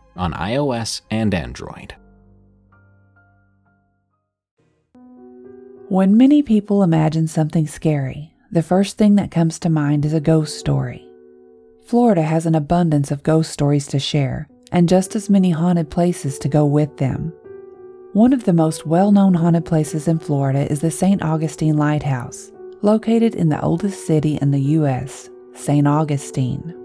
on 0.15 0.33
iOS 0.33 1.01
and 1.09 1.33
Android. 1.33 1.95
When 5.89 6.15
many 6.15 6.41
people 6.41 6.83
imagine 6.83 7.27
something 7.27 7.67
scary, 7.67 8.33
the 8.51 8.63
first 8.63 8.97
thing 8.97 9.15
that 9.15 9.31
comes 9.31 9.59
to 9.59 9.69
mind 9.69 10.05
is 10.05 10.13
a 10.13 10.21
ghost 10.21 10.57
story. 10.57 11.05
Florida 11.85 12.21
has 12.21 12.45
an 12.45 12.55
abundance 12.55 13.11
of 13.11 13.23
ghost 13.23 13.51
stories 13.51 13.87
to 13.87 13.99
share, 13.99 14.47
and 14.71 14.87
just 14.87 15.15
as 15.15 15.29
many 15.29 15.51
haunted 15.51 15.89
places 15.89 16.39
to 16.39 16.47
go 16.47 16.65
with 16.65 16.95
them. 16.97 17.33
One 18.13 18.31
of 18.31 18.45
the 18.45 18.53
most 18.53 18.85
well 18.85 19.11
known 19.11 19.33
haunted 19.33 19.65
places 19.65 20.07
in 20.07 20.19
Florida 20.19 20.71
is 20.71 20.79
the 20.79 20.91
St. 20.91 21.21
Augustine 21.21 21.77
Lighthouse, 21.77 22.51
located 22.81 23.35
in 23.35 23.49
the 23.49 23.61
oldest 23.61 24.05
city 24.05 24.37
in 24.41 24.51
the 24.51 24.61
U.S., 24.61 25.29
St. 25.53 25.87
Augustine. 25.87 26.80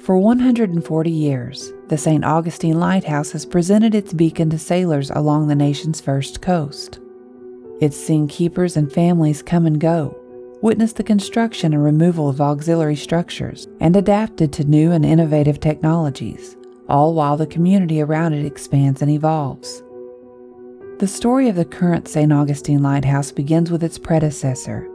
For 0.00 0.16
140 0.16 1.10
years, 1.10 1.72
the 1.88 1.98
St. 1.98 2.24
Augustine 2.24 2.80
Lighthouse 2.80 3.32
has 3.32 3.44
presented 3.44 3.94
its 3.94 4.14
beacon 4.14 4.48
to 4.50 4.58
sailors 4.58 5.10
along 5.10 5.48
the 5.48 5.54
nation's 5.54 6.00
first 6.00 6.40
coast. 6.40 6.98
It's 7.80 7.96
seen 7.96 8.26
keepers 8.26 8.76
and 8.76 8.90
families 8.90 9.42
come 9.42 9.66
and 9.66 9.78
go, 9.78 10.16
witnessed 10.62 10.96
the 10.96 11.02
construction 11.02 11.74
and 11.74 11.84
removal 11.84 12.28
of 12.28 12.40
auxiliary 12.40 12.96
structures, 12.96 13.68
and 13.80 13.96
adapted 13.96 14.52
to 14.54 14.64
new 14.64 14.92
and 14.92 15.04
innovative 15.04 15.60
technologies, 15.60 16.56
all 16.88 17.12
while 17.12 17.36
the 17.36 17.46
community 17.46 18.00
around 18.00 18.32
it 18.32 18.46
expands 18.46 19.02
and 19.02 19.10
evolves. 19.10 19.82
The 20.98 21.06
story 21.06 21.48
of 21.48 21.56
the 21.56 21.64
current 21.64 22.08
St. 22.08 22.32
Augustine 22.32 22.82
Lighthouse 22.82 23.30
begins 23.30 23.70
with 23.70 23.84
its 23.84 23.98
predecessor. 23.98 24.88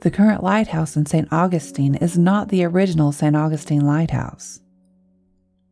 The 0.00 0.10
current 0.10 0.42
lighthouse 0.42 0.96
in 0.96 1.04
St. 1.04 1.28
Augustine 1.30 1.94
is 1.96 2.16
not 2.16 2.48
the 2.48 2.64
original 2.64 3.12
St. 3.12 3.36
Augustine 3.36 3.84
Lighthouse. 3.84 4.60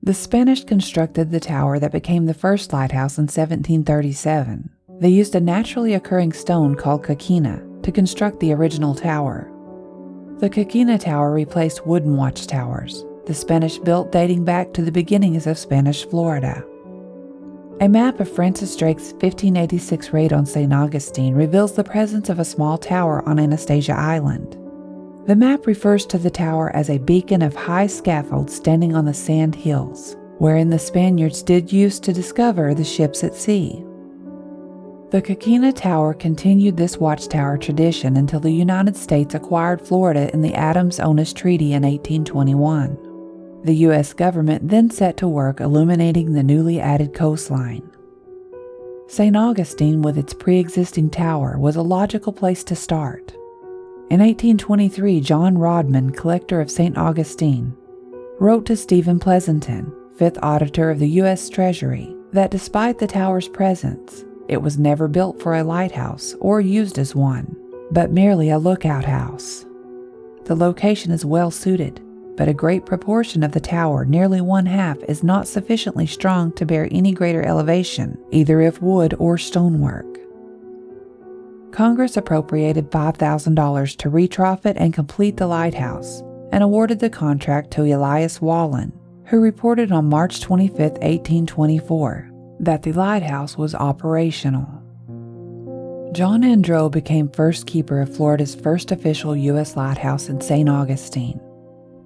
The 0.02 0.12
Spanish 0.12 0.64
constructed 0.64 1.30
the 1.30 1.40
tower 1.40 1.78
that 1.78 1.92
became 1.92 2.26
the 2.26 2.34
first 2.34 2.70
lighthouse 2.74 3.16
in 3.16 3.22
1737. 3.22 4.68
They 5.00 5.08
used 5.08 5.34
a 5.34 5.40
naturally 5.40 5.94
occurring 5.94 6.34
stone 6.34 6.74
called 6.74 7.04
coquina 7.04 7.62
to 7.82 7.90
construct 7.90 8.40
the 8.40 8.52
original 8.52 8.94
tower. 8.94 9.50
The 10.40 10.50
coquina 10.50 10.98
tower 10.98 11.32
replaced 11.32 11.86
wooden 11.86 12.14
watchtowers, 12.14 13.06
the 13.24 13.32
Spanish 13.32 13.78
built 13.78 14.12
dating 14.12 14.44
back 14.44 14.74
to 14.74 14.82
the 14.82 14.92
beginnings 14.92 15.46
of 15.46 15.56
Spanish 15.56 16.04
Florida. 16.04 16.62
A 17.80 17.88
map 17.88 18.18
of 18.18 18.28
Francis 18.28 18.74
Drake's 18.74 19.12
1586 19.12 20.12
raid 20.12 20.32
on 20.32 20.44
St. 20.46 20.72
Augustine 20.72 21.36
reveals 21.36 21.74
the 21.74 21.84
presence 21.84 22.28
of 22.28 22.40
a 22.40 22.44
small 22.44 22.76
tower 22.76 23.26
on 23.28 23.38
Anastasia 23.38 23.92
Island. 23.92 24.58
The 25.28 25.36
map 25.36 25.64
refers 25.64 26.04
to 26.06 26.18
the 26.18 26.30
tower 26.30 26.74
as 26.74 26.90
a 26.90 26.98
beacon 26.98 27.40
of 27.40 27.54
high 27.54 27.86
scaffolds 27.86 28.52
standing 28.52 28.96
on 28.96 29.04
the 29.04 29.14
sand 29.14 29.54
hills, 29.54 30.16
wherein 30.38 30.70
the 30.70 30.78
Spaniards 30.80 31.40
did 31.40 31.72
use 31.72 32.00
to 32.00 32.12
discover 32.12 32.74
the 32.74 32.82
ships 32.82 33.22
at 33.22 33.36
sea. 33.36 33.84
The 35.10 35.22
Coquina 35.22 35.72
Tower 35.72 36.14
continued 36.14 36.76
this 36.76 36.98
watchtower 36.98 37.58
tradition 37.58 38.16
until 38.16 38.40
the 38.40 38.50
United 38.50 38.96
States 38.96 39.36
acquired 39.36 39.80
Florida 39.80 40.32
in 40.34 40.42
the 40.42 40.54
Adams-Onis 40.54 41.32
Treaty 41.32 41.74
in 41.74 41.84
1821. 41.84 43.07
The 43.64 43.74
U.S. 43.74 44.12
government 44.12 44.68
then 44.68 44.90
set 44.90 45.16
to 45.16 45.28
work 45.28 45.60
illuminating 45.60 46.32
the 46.32 46.42
newly 46.42 46.80
added 46.80 47.12
coastline. 47.12 47.90
St. 49.08 49.36
Augustine, 49.36 50.02
with 50.02 50.16
its 50.16 50.32
pre 50.32 50.58
existing 50.58 51.10
tower, 51.10 51.58
was 51.58 51.76
a 51.76 51.82
logical 51.82 52.32
place 52.32 52.62
to 52.64 52.76
start. 52.76 53.32
In 54.10 54.20
1823, 54.20 55.20
John 55.20 55.58
Rodman, 55.58 56.10
collector 56.10 56.60
of 56.60 56.70
St. 56.70 56.96
Augustine, 56.96 57.76
wrote 58.38 58.64
to 58.66 58.76
Stephen 58.76 59.18
Pleasanton, 59.18 59.92
fifth 60.16 60.38
auditor 60.42 60.90
of 60.90 60.98
the 60.98 61.08
U.S. 61.10 61.48
Treasury, 61.48 62.14
that 62.32 62.50
despite 62.50 62.98
the 62.98 63.06
tower's 63.06 63.48
presence, 63.48 64.24
it 64.48 64.62
was 64.62 64.78
never 64.78 65.08
built 65.08 65.42
for 65.42 65.56
a 65.56 65.64
lighthouse 65.64 66.34
or 66.40 66.60
used 66.60 66.98
as 66.98 67.14
one, 67.14 67.56
but 67.90 68.12
merely 68.12 68.50
a 68.50 68.58
lookout 68.58 69.04
house. 69.04 69.66
The 70.44 70.56
location 70.56 71.12
is 71.12 71.24
well 71.24 71.50
suited, 71.50 72.00
but 72.38 72.48
a 72.48 72.54
great 72.54 72.86
proportion 72.86 73.42
of 73.42 73.50
the 73.50 73.60
tower, 73.60 74.04
nearly 74.04 74.40
one 74.40 74.64
half, 74.64 74.96
is 75.08 75.24
not 75.24 75.48
sufficiently 75.48 76.06
strong 76.06 76.52
to 76.52 76.64
bear 76.64 76.86
any 76.92 77.12
greater 77.12 77.42
elevation, 77.42 78.16
either 78.30 78.62
of 78.62 78.80
wood 78.80 79.12
or 79.18 79.36
stonework. 79.36 80.06
Congress 81.72 82.16
appropriated 82.16 82.92
$5,000 82.92 83.96
to 83.96 84.08
retrofit 84.10 84.74
and 84.76 84.94
complete 84.94 85.36
the 85.36 85.48
lighthouse 85.48 86.22
and 86.52 86.62
awarded 86.62 87.00
the 87.00 87.10
contract 87.10 87.72
to 87.72 87.82
Elias 87.82 88.40
Wallen, 88.40 88.92
who 89.26 89.40
reported 89.40 89.90
on 89.90 90.08
March 90.08 90.40
25, 90.40 90.78
1824, 90.78 92.30
that 92.60 92.84
the 92.84 92.92
lighthouse 92.92 93.58
was 93.58 93.74
operational. 93.74 94.66
John 96.12 96.42
Andreu 96.42 96.88
became 96.88 97.28
first 97.30 97.66
keeper 97.66 98.00
of 98.00 98.14
Florida's 98.14 98.54
first 98.54 98.92
official 98.92 99.34
U.S. 99.36 99.76
lighthouse 99.76 100.28
in 100.28 100.40
St. 100.40 100.68
Augustine. 100.68 101.40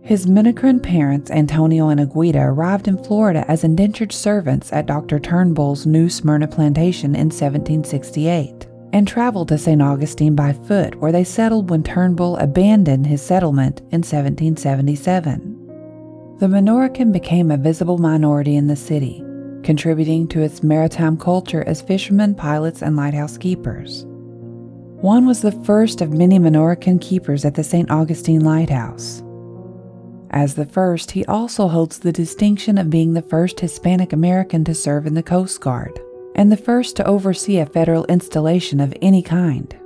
His 0.05 0.27
Minorcan 0.27 0.83
parents, 0.83 1.31
Antonio 1.31 1.89
and 1.89 2.01
Aguida, 2.01 2.41
arrived 2.41 2.89
in 2.89 3.01
Florida 3.05 3.45
as 3.47 3.63
indentured 3.63 4.11
servants 4.11 4.73
at 4.73 4.87
Dr. 4.87 5.21
Turnbull's 5.21 5.87
New 5.87 6.11
Smyrna 6.11 6.49
plantation 6.49 7.15
in 7.15 7.27
1768 7.27 8.67
and 8.93 9.07
traveled 9.07 9.47
to 9.49 9.59
St. 9.59 9.81
Augustine 9.81 10.35
by 10.35 10.53
foot, 10.53 10.97
where 10.97 11.13
they 11.13 11.23
settled 11.23 11.71
when 11.71 11.85
Turnbull 11.85 12.37
abandoned 12.39 13.07
his 13.07 13.23
settlement 13.23 13.79
in 13.93 14.03
1777. 14.03 16.37
The 16.41 16.49
Minorcan 16.49 17.13
became 17.13 17.53
a 17.53 17.57
visible 17.57 17.99
minority 17.99 18.57
in 18.57 18.67
the 18.67 18.75
city, 18.75 19.23
contributing 19.63 20.27
to 20.29 20.43
its 20.43 20.65
maritime 20.65 21.17
culture 21.17 21.63
as 21.69 21.81
fishermen, 21.81 22.35
pilots, 22.35 22.83
and 22.83 22.97
lighthouse 22.97 23.39
keepers. 23.39 24.05
Juan 25.01 25.27
was 25.27 25.43
the 25.43 25.53
first 25.65 26.01
of 26.01 26.13
many 26.13 26.41
Minorcan 26.41 27.01
keepers 27.01 27.45
at 27.45 27.55
the 27.55 27.63
St. 27.63 27.89
Augustine 27.89 28.45
Lighthouse. 28.45 29.23
As 30.33 30.55
the 30.55 30.67
first, 30.67 31.11
he 31.11 31.25
also 31.27 31.69
holds 31.69 31.99
the 31.99 32.13
distinction 32.13 32.79
of 32.79 32.91
being 32.91 33.13
the 33.13 33.23
first 33.23 33.61
Hispanic 33.61 34.13
American 34.13 34.65
to 34.65 34.75
serve 34.75 35.07
in 35.07 35.15
the 35.15 35.23
Coast 35.23 35.61
Guard 35.61 36.01
and 36.35 36.51
the 36.51 36.57
first 36.57 36.97
to 36.97 37.07
oversee 37.07 37.59
a 37.59 37.67
federal 37.67 38.07
installation 38.07 38.81
of 38.81 38.95
any 39.03 39.23
kind. 39.23 39.77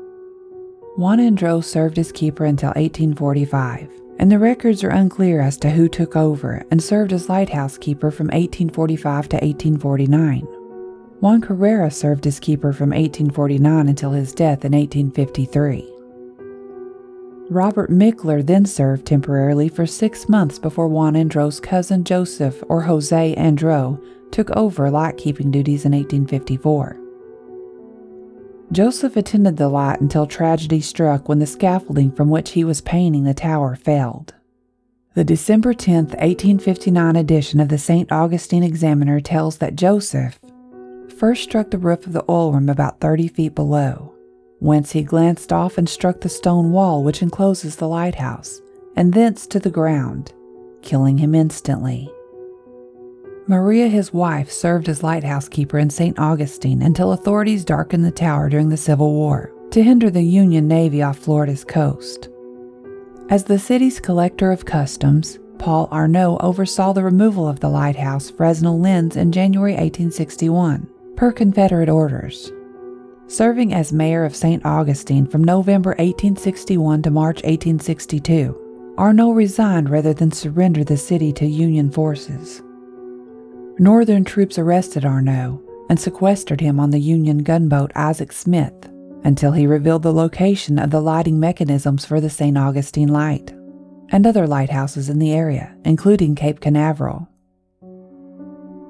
Juan 0.96 1.18
Andreu 1.18 1.62
served 1.62 1.98
as 1.98 2.12
keeper 2.12 2.44
until 2.44 2.68
1845 2.70 3.90
and 4.18 4.30
the 4.30 4.38
records 4.38 4.82
are 4.82 4.90
unclear 4.90 5.40
as 5.40 5.56
to 5.58 5.70
who 5.70 5.88
took 5.88 6.16
over 6.16 6.64
and 6.70 6.82
served 6.82 7.12
as 7.12 7.28
lighthouse 7.28 7.76
keeper 7.76 8.10
from 8.10 8.26
1845 8.28 9.28
to 9.28 9.36
1849. 9.36 10.40
Juan 11.20 11.40
Carrera 11.40 11.90
served 11.90 12.26
as 12.26 12.40
keeper 12.40 12.72
from 12.72 12.90
1849 12.90 13.88
until 13.88 14.12
his 14.12 14.32
death 14.32 14.64
in 14.64 14.72
1853. 14.72 15.95
Robert 17.48 17.90
Mickler 17.90 18.44
then 18.44 18.66
served 18.66 19.06
temporarily 19.06 19.68
for 19.68 19.86
six 19.86 20.28
months 20.28 20.58
before 20.58 20.88
Juan 20.88 21.14
Andreu's 21.14 21.60
cousin 21.60 22.02
Joseph, 22.02 22.60
or 22.68 22.82
Jose 22.82 23.34
Andreu, 23.36 24.02
took 24.32 24.50
over 24.50 24.90
lightkeeping 24.90 25.52
duties 25.52 25.84
in 25.84 25.92
1854. 25.92 26.98
Joseph 28.72 29.16
attended 29.16 29.56
the 29.56 29.68
light 29.68 30.00
until 30.00 30.26
tragedy 30.26 30.80
struck 30.80 31.28
when 31.28 31.38
the 31.38 31.46
scaffolding 31.46 32.10
from 32.10 32.30
which 32.30 32.50
he 32.50 32.64
was 32.64 32.80
painting 32.80 33.22
the 33.22 33.32
tower 33.32 33.76
failed. 33.76 34.34
The 35.14 35.22
December 35.22 35.72
10, 35.72 36.06
1859 36.06 37.14
edition 37.14 37.60
of 37.60 37.68
the 37.68 37.78
St. 37.78 38.10
Augustine 38.10 38.64
Examiner 38.64 39.20
tells 39.20 39.58
that 39.58 39.76
Joseph 39.76 40.40
first 41.16 41.44
struck 41.44 41.70
the 41.70 41.78
roof 41.78 42.08
of 42.08 42.12
the 42.12 42.24
oil 42.28 42.52
room 42.52 42.68
about 42.68 43.00
30 43.00 43.28
feet 43.28 43.54
below, 43.54 44.15
whence 44.58 44.92
he 44.92 45.02
glanced 45.02 45.52
off 45.52 45.78
and 45.78 45.88
struck 45.88 46.20
the 46.20 46.28
stone 46.28 46.72
wall 46.72 47.02
which 47.04 47.22
encloses 47.22 47.76
the 47.76 47.88
lighthouse, 47.88 48.60
and 48.94 49.12
thence 49.12 49.46
to 49.46 49.60
the 49.60 49.70
ground, 49.70 50.32
killing 50.82 51.18
him 51.18 51.34
instantly. 51.34 52.10
Maria, 53.48 53.86
his 53.86 54.12
wife, 54.12 54.50
served 54.50 54.88
as 54.88 55.04
lighthouse 55.04 55.48
keeper 55.48 55.78
in 55.78 55.88
St. 55.88 56.18
Augustine 56.18 56.82
until 56.82 57.12
authorities 57.12 57.64
darkened 57.64 58.04
the 58.04 58.10
tower 58.10 58.48
during 58.48 58.70
the 58.70 58.76
Civil 58.76 59.12
War 59.12 59.52
to 59.70 59.82
hinder 59.82 60.10
the 60.10 60.22
Union 60.22 60.66
Navy 60.66 61.02
off 61.02 61.18
Florida's 61.18 61.64
coast. 61.64 62.28
As 63.28 63.44
the 63.44 63.58
city's 63.58 64.00
collector 64.00 64.50
of 64.50 64.64
customs, 64.64 65.38
Paul 65.58 65.88
Arnau 65.88 66.42
oversaw 66.42 66.92
the 66.92 67.04
removal 67.04 67.48
of 67.48 67.60
the 67.60 67.68
lighthouse 67.68 68.30
Fresnel 68.30 68.80
Lens 68.80 69.16
in 69.16 69.32
January 69.32 69.72
1861, 69.72 70.88
per 71.16 71.32
Confederate 71.32 71.88
orders. 71.88 72.52
Serving 73.28 73.74
as 73.74 73.92
mayor 73.92 74.24
of 74.24 74.36
St. 74.36 74.64
Augustine 74.64 75.26
from 75.26 75.42
November 75.42 75.90
1861 75.90 77.02
to 77.02 77.10
March 77.10 77.36
1862, 77.38 78.94
Arnau 78.96 79.34
resigned 79.34 79.90
rather 79.90 80.14
than 80.14 80.30
surrender 80.30 80.84
the 80.84 80.96
city 80.96 81.32
to 81.32 81.44
Union 81.44 81.90
forces. 81.90 82.62
Northern 83.78 84.24
troops 84.24 84.58
arrested 84.60 85.02
Arnau 85.02 85.60
and 85.90 85.98
sequestered 85.98 86.60
him 86.60 86.78
on 86.78 86.90
the 86.90 87.00
Union 87.00 87.38
gunboat 87.38 87.90
Isaac 87.96 88.30
Smith 88.30 88.88
until 89.24 89.50
he 89.50 89.66
revealed 89.66 90.04
the 90.04 90.12
location 90.12 90.78
of 90.78 90.90
the 90.90 91.00
lighting 91.00 91.40
mechanisms 91.40 92.04
for 92.04 92.20
the 92.20 92.30
St. 92.30 92.56
Augustine 92.56 93.08
Light 93.08 93.52
and 94.10 94.24
other 94.24 94.46
lighthouses 94.46 95.08
in 95.08 95.18
the 95.18 95.32
area, 95.32 95.76
including 95.84 96.36
Cape 96.36 96.60
Canaveral. 96.60 97.28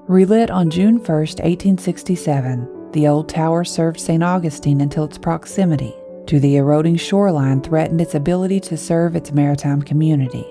Relit 0.09 0.51
on 0.51 0.69
June 0.69 0.99
1, 0.99 1.05
1867, 1.07 2.76
the 2.97 3.07
old 3.07 3.29
tower 3.29 3.63
served 3.63 4.01
St. 4.01 4.23
Augustine 4.23 4.81
until 4.81 5.05
its 5.05 5.19
proximity 5.19 5.95
to 6.27 6.41
the 6.41 6.57
eroding 6.57 6.97
shoreline 6.97 7.61
threatened 7.61 8.01
its 8.01 8.15
ability 8.15 8.59
to 8.61 8.77
serve 8.77 9.15
its 9.15 9.33
maritime 9.33 9.83
community. 9.83 10.47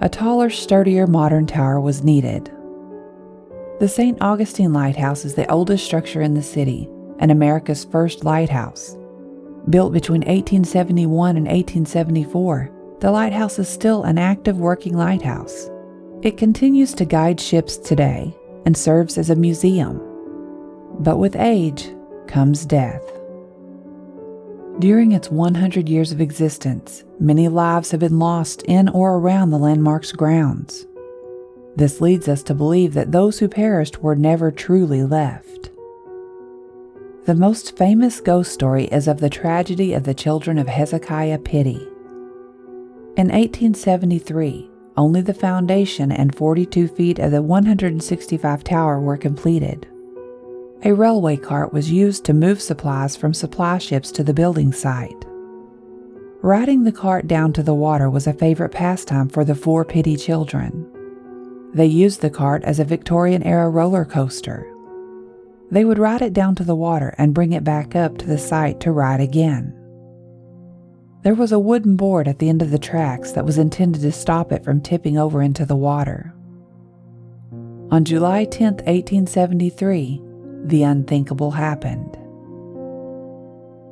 A 0.00 0.08
taller, 0.08 0.50
sturdier 0.50 1.06
modern 1.06 1.46
tower 1.46 1.78
was 1.78 2.02
needed, 2.02 2.50
the 3.78 3.88
St. 3.88 4.16
Augustine 4.22 4.72
Lighthouse 4.72 5.26
is 5.26 5.34
the 5.34 5.46
oldest 5.50 5.84
structure 5.84 6.22
in 6.22 6.32
the 6.32 6.42
city 6.42 6.88
and 7.18 7.30
America's 7.30 7.84
first 7.84 8.24
lighthouse. 8.24 8.96
Built 9.68 9.92
between 9.92 10.22
1871 10.22 11.36
and 11.36 11.46
1874, 11.46 12.70
the 13.00 13.10
lighthouse 13.10 13.58
is 13.58 13.68
still 13.68 14.04
an 14.04 14.16
active 14.16 14.56
working 14.56 14.96
lighthouse 14.96 15.68
It 16.22 16.38
continues 16.38 16.94
to 16.94 17.04
guide 17.04 17.38
ships 17.38 17.76
today 17.76 18.34
and 18.64 18.74
serves 18.74 19.18
as 19.18 19.28
a 19.28 19.36
museum. 19.36 20.00
But 20.98 21.18
with 21.18 21.36
age 21.36 21.90
comes 22.26 22.64
death. 22.64 23.02
During 24.78 25.12
its 25.12 25.30
100 25.30 25.88
years 25.88 26.12
of 26.12 26.20
existence, 26.20 27.04
many 27.18 27.48
lives 27.48 27.90
have 27.92 28.00
been 28.00 28.18
lost 28.18 28.62
in 28.62 28.88
or 28.90 29.16
around 29.16 29.50
the 29.50 29.58
landmark's 29.58 30.12
grounds. 30.12 30.86
This 31.76 32.00
leads 32.00 32.28
us 32.28 32.42
to 32.44 32.54
believe 32.54 32.94
that 32.94 33.12
those 33.12 33.38
who 33.38 33.48
perished 33.48 34.02
were 34.02 34.16
never 34.16 34.50
truly 34.50 35.02
left. 35.02 35.70
The 37.24 37.34
most 37.34 37.76
famous 37.76 38.20
ghost 38.20 38.52
story 38.52 38.84
is 38.84 39.08
of 39.08 39.20
the 39.20 39.30
tragedy 39.30 39.92
of 39.94 40.04
the 40.04 40.14
children 40.14 40.58
of 40.58 40.68
Hezekiah 40.68 41.38
Pittee. 41.38 41.88
In 43.16 43.28
1873, 43.28 44.70
only 44.96 45.20
the 45.22 45.34
foundation 45.34 46.12
and 46.12 46.34
42 46.34 46.88
feet 46.88 47.18
of 47.18 47.32
the 47.32 47.42
165 47.42 48.62
tower 48.62 49.00
were 49.00 49.16
completed. 49.16 49.88
A 50.86 50.94
railway 50.94 51.36
cart 51.36 51.72
was 51.72 51.90
used 51.90 52.24
to 52.26 52.32
move 52.32 52.62
supplies 52.62 53.16
from 53.16 53.34
supply 53.34 53.76
ships 53.78 54.12
to 54.12 54.22
the 54.22 54.32
building 54.32 54.72
site. 54.72 55.24
Riding 56.42 56.84
the 56.84 56.92
cart 56.92 57.26
down 57.26 57.52
to 57.54 57.62
the 57.64 57.74
water 57.74 58.08
was 58.08 58.28
a 58.28 58.32
favorite 58.32 58.70
pastime 58.70 59.28
for 59.28 59.44
the 59.44 59.56
four 59.56 59.84
Pittee 59.84 60.16
children. 60.16 60.88
They 61.74 61.86
used 61.86 62.20
the 62.20 62.30
cart 62.30 62.62
as 62.62 62.78
a 62.78 62.84
Victorian 62.84 63.42
era 63.42 63.68
roller 63.68 64.04
coaster. 64.04 64.64
They 65.72 65.84
would 65.84 65.98
ride 65.98 66.22
it 66.22 66.32
down 66.32 66.54
to 66.54 66.62
the 66.62 66.76
water 66.76 67.16
and 67.18 67.34
bring 67.34 67.52
it 67.52 67.64
back 67.64 67.96
up 67.96 68.16
to 68.18 68.26
the 68.26 68.38
site 68.38 68.78
to 68.82 68.92
ride 68.92 69.18
again. 69.18 69.74
There 71.24 71.34
was 71.34 71.50
a 71.50 71.58
wooden 71.58 71.96
board 71.96 72.28
at 72.28 72.38
the 72.38 72.48
end 72.48 72.62
of 72.62 72.70
the 72.70 72.78
tracks 72.78 73.32
that 73.32 73.44
was 73.44 73.58
intended 73.58 74.02
to 74.02 74.12
stop 74.12 74.52
it 74.52 74.62
from 74.62 74.80
tipping 74.80 75.18
over 75.18 75.42
into 75.42 75.66
the 75.66 75.74
water. 75.74 76.32
On 77.90 78.04
July 78.04 78.44
10, 78.44 78.74
1873, 78.74 80.22
the 80.68 80.82
unthinkable 80.82 81.52
happened. 81.52 82.18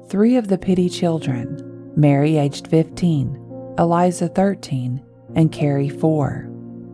Three 0.08 0.37
of 0.37 0.48
the 0.48 0.58
Pittee 0.58 0.88
children, 0.88 1.92
Mary, 1.96 2.37
aged 2.37 2.68
15, 2.68 3.74
Eliza, 3.78 4.28
13, 4.28 5.02
and 5.34 5.50
Carrie, 5.50 5.88
4, 5.88 6.50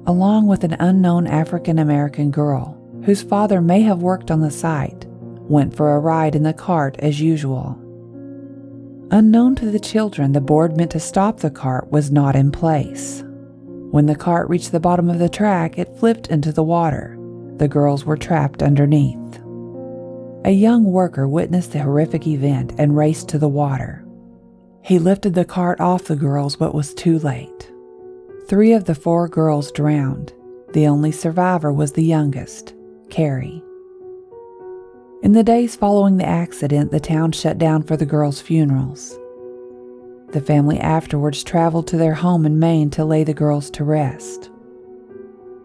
along 0.06 0.46
with 0.46 0.64
an 0.64 0.76
unknown 0.78 1.26
African 1.26 1.78
American 1.78 2.30
girl 2.30 2.76
whose 3.04 3.22
father 3.22 3.60
may 3.60 3.82
have 3.82 4.02
worked 4.02 4.30
on 4.30 4.40
the 4.40 4.50
site, 4.50 5.06
went 5.08 5.74
for 5.74 5.94
a 5.94 5.98
ride 5.98 6.34
in 6.34 6.42
the 6.42 6.52
cart 6.52 6.96
as 6.98 7.20
usual. 7.20 7.78
Unknown 9.10 9.56
to 9.56 9.70
the 9.70 9.80
children, 9.80 10.32
the 10.32 10.40
board 10.40 10.76
meant 10.76 10.92
to 10.92 11.00
stop 11.00 11.40
the 11.40 11.50
cart 11.50 11.90
was 11.90 12.10
not 12.10 12.36
in 12.36 12.52
place. 12.52 13.24
When 13.90 14.06
the 14.06 14.14
cart 14.14 14.48
reached 14.48 14.70
the 14.70 14.78
bottom 14.78 15.10
of 15.10 15.18
the 15.18 15.28
track, 15.28 15.78
it 15.78 15.98
flipped 15.98 16.28
into 16.28 16.52
the 16.52 16.62
water. 16.62 17.16
The 17.56 17.66
girls 17.66 18.04
were 18.04 18.16
trapped 18.16 18.62
underneath. 18.62 19.19
A 20.44 20.53
young 20.53 20.85
worker 20.85 21.29
witnessed 21.29 21.72
the 21.72 21.81
horrific 21.81 22.26
event 22.26 22.72
and 22.79 22.96
raced 22.96 23.29
to 23.29 23.38
the 23.38 23.48
water. 23.48 24.07
He 24.83 24.98
lifted 24.98 25.35
the 25.35 25.44
cart 25.44 25.81
off 25.83 26.05
the 26.05 26.16
girls 26.16 26.57
but 26.57 26.74
was 26.74 26.94
too 26.94 27.18
late. 27.18 27.70
Three 28.48 28.72
of 28.72 28.87
the 28.87 28.94
four 28.94 29.29
girls 29.29 29.70
drowned. 29.70 30.33
The 30.72 30.87
only 30.87 31.12
survivor 31.12 31.70
was 31.74 31.92
the 31.92 32.03
youngest, 32.03 32.74
Carrie. 33.11 33.62
In 35.22 35.33
the 35.33 35.42
days 35.42 35.76
following 35.76 36.16
the 36.16 36.26
accident, 36.26 36.90
the 36.90 37.00
town 37.00 37.33
shut 37.33 37.59
down 37.59 37.83
for 37.83 37.98
the 37.98 38.07
girls' 38.07 38.40
funerals. 38.40 39.18
The 40.33 40.40
family 40.40 40.81
afterwards 40.81 41.44
traveled 41.44 41.87
to 41.88 41.98
their 41.98 42.14
home 42.14 42.46
in 42.46 42.59
Maine 42.59 42.88
to 42.90 43.05
lay 43.05 43.24
the 43.24 43.35
girls 43.35 43.68
to 43.72 43.85
rest. 43.85 44.48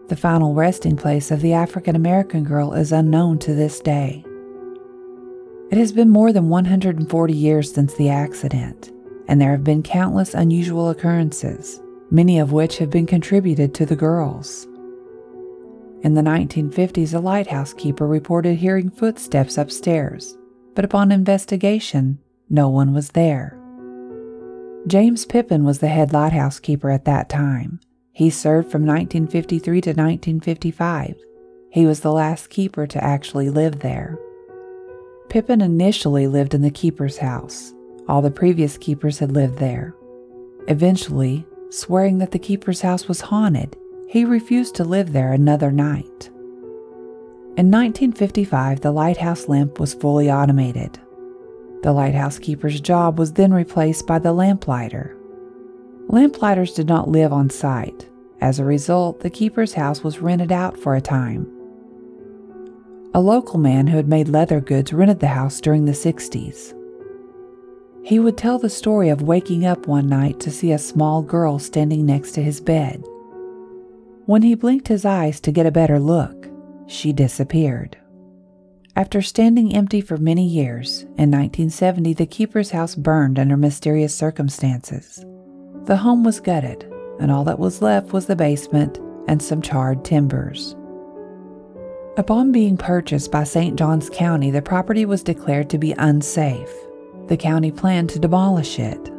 The 0.08 0.16
final 0.16 0.52
resting 0.52 0.96
place 0.96 1.30
of 1.30 1.40
the 1.40 1.54
African 1.54 1.96
American 1.96 2.44
girl 2.44 2.74
is 2.74 2.92
unknown 2.92 3.38
to 3.38 3.54
this 3.54 3.80
day. 3.80 4.25
It 5.70 5.78
has 5.78 5.90
been 5.90 6.10
more 6.10 6.32
than 6.32 6.48
140 6.48 7.34
years 7.34 7.74
since 7.74 7.94
the 7.94 8.08
accident, 8.08 8.92
and 9.26 9.40
there 9.40 9.50
have 9.50 9.64
been 9.64 9.82
countless 9.82 10.32
unusual 10.32 10.90
occurrences, 10.90 11.80
many 12.08 12.38
of 12.38 12.52
which 12.52 12.78
have 12.78 12.90
been 12.90 13.06
contributed 13.06 13.74
to 13.74 13.84
the 13.84 13.96
girls. 13.96 14.68
In 16.02 16.14
the 16.14 16.22
1950s, 16.22 17.14
a 17.14 17.18
lighthouse 17.18 17.72
keeper 17.72 18.06
reported 18.06 18.58
hearing 18.58 18.90
footsteps 18.90 19.58
upstairs, 19.58 20.38
but 20.76 20.84
upon 20.84 21.10
investigation, 21.10 22.20
no 22.48 22.68
one 22.68 22.94
was 22.94 23.10
there. 23.10 23.58
James 24.86 25.26
Pippin 25.26 25.64
was 25.64 25.80
the 25.80 25.88
head 25.88 26.12
lighthouse 26.12 26.60
keeper 26.60 26.90
at 26.90 27.06
that 27.06 27.28
time. 27.28 27.80
He 28.12 28.30
served 28.30 28.70
from 28.70 28.86
1953 28.86 29.80
to 29.80 29.90
1955. 29.90 31.16
He 31.70 31.86
was 31.86 32.00
the 32.00 32.12
last 32.12 32.50
keeper 32.50 32.86
to 32.86 33.02
actually 33.02 33.50
live 33.50 33.80
there. 33.80 34.16
Pippin 35.28 35.60
initially 35.60 36.26
lived 36.26 36.54
in 36.54 36.62
the 36.62 36.70
keeper's 36.70 37.18
house. 37.18 37.74
All 38.08 38.22
the 38.22 38.30
previous 38.30 38.78
keepers 38.78 39.18
had 39.18 39.32
lived 39.32 39.58
there. 39.58 39.94
Eventually, 40.68 41.44
swearing 41.70 42.18
that 42.18 42.30
the 42.30 42.38
keeper's 42.38 42.80
house 42.80 43.08
was 43.08 43.20
haunted, 43.20 43.76
he 44.08 44.24
refused 44.24 44.74
to 44.76 44.84
live 44.84 45.12
there 45.12 45.32
another 45.32 45.72
night. 45.72 46.30
In 47.56 47.70
1955, 47.70 48.80
the 48.80 48.92
lighthouse 48.92 49.48
lamp 49.48 49.80
was 49.80 49.94
fully 49.94 50.30
automated. 50.30 50.98
The 51.82 51.92
lighthouse 51.92 52.38
keeper's 52.38 52.80
job 52.80 53.18
was 53.18 53.32
then 53.32 53.52
replaced 53.52 54.06
by 54.06 54.18
the 54.18 54.32
lamplighter. 54.32 55.16
Lamplighters 56.08 56.72
did 56.74 56.86
not 56.86 57.08
live 57.08 57.32
on 57.32 57.50
site. 57.50 58.08
As 58.40 58.58
a 58.58 58.64
result, 58.64 59.20
the 59.20 59.30
keeper's 59.30 59.74
house 59.74 60.04
was 60.04 60.20
rented 60.20 60.52
out 60.52 60.78
for 60.78 60.94
a 60.94 61.00
time. 61.00 61.50
A 63.16 63.20
local 63.20 63.58
man 63.58 63.86
who 63.86 63.96
had 63.96 64.08
made 64.08 64.28
leather 64.28 64.60
goods 64.60 64.92
rented 64.92 65.20
the 65.20 65.28
house 65.28 65.58
during 65.62 65.86
the 65.86 65.92
60s. 65.92 66.74
He 68.04 68.18
would 68.18 68.36
tell 68.36 68.58
the 68.58 68.68
story 68.68 69.08
of 69.08 69.22
waking 69.22 69.64
up 69.64 69.86
one 69.86 70.06
night 70.06 70.38
to 70.40 70.50
see 70.50 70.72
a 70.72 70.78
small 70.78 71.22
girl 71.22 71.58
standing 71.58 72.04
next 72.04 72.32
to 72.32 72.42
his 72.42 72.60
bed. 72.60 73.02
When 74.26 74.42
he 74.42 74.54
blinked 74.54 74.88
his 74.88 75.06
eyes 75.06 75.40
to 75.40 75.50
get 75.50 75.64
a 75.64 75.70
better 75.70 75.98
look, 75.98 76.46
she 76.88 77.14
disappeared. 77.14 77.96
After 78.94 79.22
standing 79.22 79.74
empty 79.74 80.02
for 80.02 80.18
many 80.18 80.46
years, 80.46 81.04
in 81.16 81.30
1970 81.30 82.12
the 82.12 82.26
keeper's 82.26 82.72
house 82.72 82.94
burned 82.94 83.38
under 83.38 83.56
mysterious 83.56 84.14
circumstances. 84.14 85.24
The 85.84 85.96
home 85.96 86.22
was 86.22 86.38
gutted, 86.38 86.82
and 87.18 87.32
all 87.32 87.44
that 87.44 87.58
was 87.58 87.80
left 87.80 88.12
was 88.12 88.26
the 88.26 88.36
basement 88.36 88.98
and 89.26 89.42
some 89.42 89.62
charred 89.62 90.04
timbers. 90.04 90.76
Upon 92.18 92.50
being 92.50 92.78
purchased 92.78 93.30
by 93.30 93.44
St. 93.44 93.78
Johns 93.78 94.08
County, 94.08 94.50
the 94.50 94.62
property 94.62 95.04
was 95.04 95.22
declared 95.22 95.68
to 95.68 95.76
be 95.76 95.92
unsafe. 95.98 96.70
The 97.26 97.36
county 97.36 97.70
planned 97.70 98.08
to 98.10 98.18
demolish 98.18 98.78
it. 98.78 99.12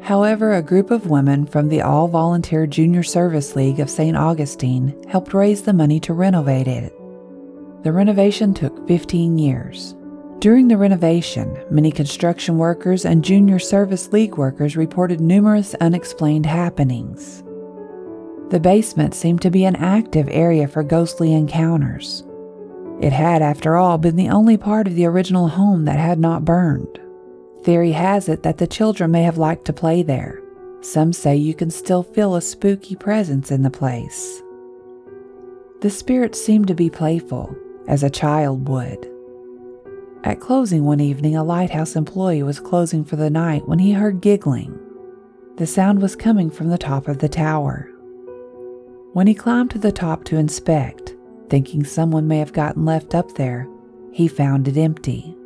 However, 0.00 0.54
a 0.54 0.62
group 0.62 0.90
of 0.90 1.06
women 1.06 1.46
from 1.46 1.68
the 1.68 1.82
All 1.82 2.08
Volunteer 2.08 2.66
Junior 2.66 3.04
Service 3.04 3.54
League 3.54 3.78
of 3.78 3.88
St. 3.88 4.16
Augustine 4.16 5.00
helped 5.08 5.34
raise 5.34 5.62
the 5.62 5.72
money 5.72 6.00
to 6.00 6.14
renovate 6.14 6.66
it. 6.66 6.92
The 7.84 7.92
renovation 7.92 8.54
took 8.54 8.88
15 8.88 9.38
years. 9.38 9.94
During 10.40 10.66
the 10.66 10.76
renovation, 10.76 11.56
many 11.70 11.92
construction 11.92 12.58
workers 12.58 13.04
and 13.04 13.22
Junior 13.22 13.60
Service 13.60 14.12
League 14.12 14.36
workers 14.36 14.76
reported 14.76 15.20
numerous 15.20 15.74
unexplained 15.74 16.46
happenings. 16.46 17.44
The 18.50 18.58
basement 18.60 19.14
seemed 19.14 19.42
to 19.42 19.50
be 19.50 19.64
an 19.64 19.76
active 19.76 20.28
area 20.28 20.66
for 20.66 20.82
ghostly 20.82 21.32
encounters. 21.32 22.24
It 23.00 23.12
had, 23.12 23.42
after 23.42 23.76
all, 23.76 23.98
been 23.98 24.16
the 24.16 24.28
only 24.28 24.56
part 24.56 24.86
of 24.86 24.94
the 24.94 25.06
original 25.06 25.48
home 25.48 25.84
that 25.86 25.98
had 25.98 26.18
not 26.18 26.44
burned. 26.44 27.00
Theory 27.64 27.92
has 27.92 28.28
it 28.28 28.42
that 28.42 28.58
the 28.58 28.66
children 28.66 29.10
may 29.10 29.22
have 29.22 29.38
liked 29.38 29.64
to 29.66 29.72
play 29.72 30.02
there. 30.02 30.42
Some 30.80 31.12
say 31.12 31.36
you 31.36 31.54
can 31.54 31.70
still 31.70 32.02
feel 32.02 32.34
a 32.34 32.42
spooky 32.42 32.96
presence 32.96 33.50
in 33.50 33.62
the 33.62 33.70
place. 33.70 34.42
The 35.80 35.90
spirits 35.90 36.40
seemed 36.40 36.68
to 36.68 36.74
be 36.74 36.90
playful, 36.90 37.56
as 37.88 38.02
a 38.02 38.10
child 38.10 38.68
would. 38.68 39.08
At 40.24 40.40
closing 40.40 40.84
one 40.84 41.00
evening, 41.00 41.34
a 41.34 41.42
lighthouse 41.42 41.96
employee 41.96 42.44
was 42.44 42.60
closing 42.60 43.04
for 43.04 43.16
the 43.16 43.30
night 43.30 43.66
when 43.66 43.80
he 43.80 43.92
heard 43.92 44.20
giggling. 44.20 44.78
The 45.56 45.66
sound 45.66 46.00
was 46.00 46.14
coming 46.14 46.50
from 46.50 46.68
the 46.68 46.78
top 46.78 47.08
of 47.08 47.18
the 47.18 47.28
tower. 47.28 47.90
When 49.12 49.26
he 49.26 49.34
climbed 49.34 49.72
to 49.72 49.78
the 49.78 49.92
top 49.92 50.24
to 50.24 50.36
inspect, 50.36 51.14
Thinking 51.52 51.84
someone 51.84 52.26
may 52.26 52.38
have 52.38 52.54
gotten 52.54 52.86
left 52.86 53.14
up 53.14 53.34
there, 53.34 53.68
he 54.10 54.26
found 54.26 54.68
it 54.68 54.78
empty. 54.78 55.36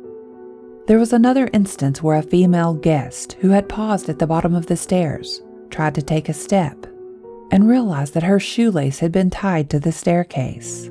There 0.87 0.99
was 0.99 1.11
another 1.11 1.49
instance 1.51 2.01
where 2.01 2.17
a 2.17 2.21
female 2.21 2.75
guest 2.75 3.33
who 3.41 3.49
had 3.49 3.67
paused 3.67 4.07
at 4.07 4.17
the 4.17 4.25
bottom 4.25 4.55
of 4.55 4.67
the 4.67 4.77
stairs 4.77 5.41
tried 5.69 5.95
to 5.95 6.01
take 6.01 6.29
a 6.29 6.33
step 6.33 6.85
and 7.51 7.67
realized 7.67 8.13
that 8.13 8.23
her 8.23 8.39
shoelace 8.39 8.99
had 8.99 9.11
been 9.11 9.29
tied 9.29 9.69
to 9.69 9.81
the 9.81 9.91
staircase. 9.91 10.89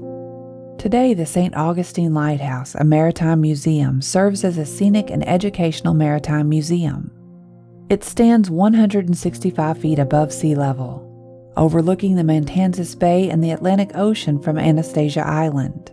Today, 0.76 1.14
the 1.14 1.24
St. 1.24 1.56
Augustine 1.56 2.12
Lighthouse, 2.12 2.74
a 2.74 2.84
maritime 2.84 3.40
museum, 3.40 4.02
serves 4.02 4.44
as 4.44 4.58
a 4.58 4.66
scenic 4.66 5.08
and 5.08 5.26
educational 5.26 5.94
maritime 5.94 6.50
museum. 6.50 7.10
It 7.88 8.04
stands 8.04 8.50
165 8.50 9.78
feet 9.78 9.98
above 9.98 10.30
sea 10.30 10.54
level 10.54 11.05
overlooking 11.56 12.16
the 12.16 12.22
Matanzas 12.22 12.98
Bay 12.98 13.30
and 13.30 13.42
the 13.42 13.50
Atlantic 13.50 13.92
Ocean 13.94 14.40
from 14.40 14.58
Anastasia 14.58 15.26
Island. 15.26 15.92